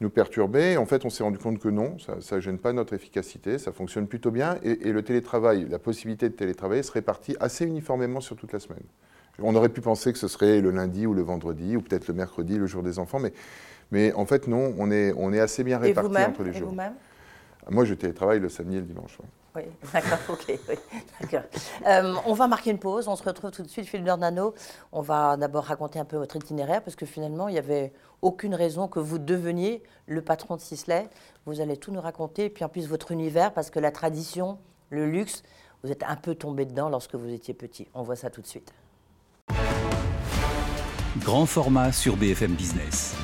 nous 0.00 0.10
perturbait. 0.10 0.76
En 0.76 0.86
fait, 0.86 1.04
on 1.04 1.10
s'est 1.10 1.22
rendu 1.22 1.38
compte 1.38 1.58
que 1.58 1.68
non, 1.68 1.96
ça 1.98 2.36
ne 2.36 2.40
gêne 2.40 2.58
pas 2.58 2.72
notre 2.72 2.94
efficacité, 2.94 3.58
ça 3.58 3.72
fonctionne 3.72 4.06
plutôt 4.06 4.30
bien. 4.30 4.56
Et, 4.62 4.92
le 4.92 5.02
télétravail, 5.02 5.66
la 5.68 5.78
possibilité 5.78 6.28
de 6.28 6.34
télétravailler 6.34 6.82
se 6.82 6.92
répartit 6.92 7.36
assez 7.40 7.64
uniformément 7.64 8.20
sur 8.20 8.36
toute 8.36 8.52
la 8.52 8.60
semaine. 8.60 8.82
On 9.40 9.54
aurait 9.54 9.68
pu 9.68 9.80
penser 9.80 10.12
que 10.12 10.18
ce 10.18 10.28
serait 10.28 10.60
le 10.60 10.70
lundi 10.70 11.06
ou 11.06 11.14
le 11.14 11.22
vendredi, 11.22 11.76
ou 11.76 11.82
peut-être 11.82 12.08
le 12.08 12.14
mercredi, 12.14 12.58
le 12.58 12.66
jour 12.66 12.82
des 12.82 12.98
enfants, 12.98 13.20
mais, 13.20 13.32
mais 13.92 14.12
en 14.14 14.26
fait, 14.26 14.48
non, 14.48 14.74
on 14.78 14.90
est, 14.90 15.12
on 15.16 15.32
est 15.32 15.40
assez 15.40 15.62
bien 15.62 15.78
répartis 15.78 16.16
entre 16.16 16.42
les 16.42 16.52
jours. 16.52 16.74
Moi, 17.70 17.84
je 17.84 17.94
télétravaille 17.94 18.40
le 18.40 18.48
samedi 18.48 18.76
et 18.76 18.80
le 18.80 18.86
dimanche. 18.86 19.18
Oui, 19.54 19.62
d'accord, 19.92 20.18
ok. 20.30 20.58
d'accord. 21.20 21.42
Euh, 21.86 22.14
on 22.26 22.32
va 22.32 22.46
marquer 22.46 22.70
une 22.70 22.78
pause, 22.78 23.08
on 23.08 23.16
se 23.16 23.22
retrouve 23.22 23.50
tout 23.50 23.62
de 23.62 23.68
suite, 23.68 23.86
Philippe 23.86 24.06
Nano. 24.06 24.54
On 24.92 25.02
va 25.02 25.36
d'abord 25.36 25.64
raconter 25.64 25.98
un 25.98 26.04
peu 26.04 26.16
votre 26.16 26.36
itinéraire, 26.36 26.82
parce 26.82 26.96
que 26.96 27.06
finalement, 27.06 27.48
il 27.48 27.52
n'y 27.52 27.58
avait 27.58 27.92
aucune 28.22 28.54
raison 28.54 28.88
que 28.88 28.98
vous 28.98 29.18
deveniez 29.18 29.82
le 30.06 30.22
patron 30.22 30.56
de 30.56 30.60
Sisley. 30.60 31.08
Vous 31.46 31.60
allez 31.60 31.76
tout 31.76 31.92
nous 31.92 32.00
raconter, 32.00 32.46
et 32.46 32.50
puis 32.50 32.64
en 32.64 32.68
plus 32.68 32.88
votre 32.88 33.12
univers, 33.12 33.52
parce 33.52 33.70
que 33.70 33.80
la 33.80 33.90
tradition, 33.90 34.58
le 34.90 35.06
luxe, 35.06 35.42
vous 35.82 35.92
êtes 35.92 36.02
un 36.02 36.16
peu 36.16 36.34
tombé 36.34 36.64
dedans 36.64 36.88
lorsque 36.88 37.14
vous 37.14 37.28
étiez 37.28 37.54
petit. 37.54 37.86
On 37.94 38.02
voit 38.02 38.16
ça 38.16 38.30
tout 38.30 38.40
de 38.40 38.46
suite. 38.46 38.72
Grand 41.18 41.46
format 41.46 41.92
sur 41.92 42.16
BFM 42.16 42.54
Business. 42.54 43.16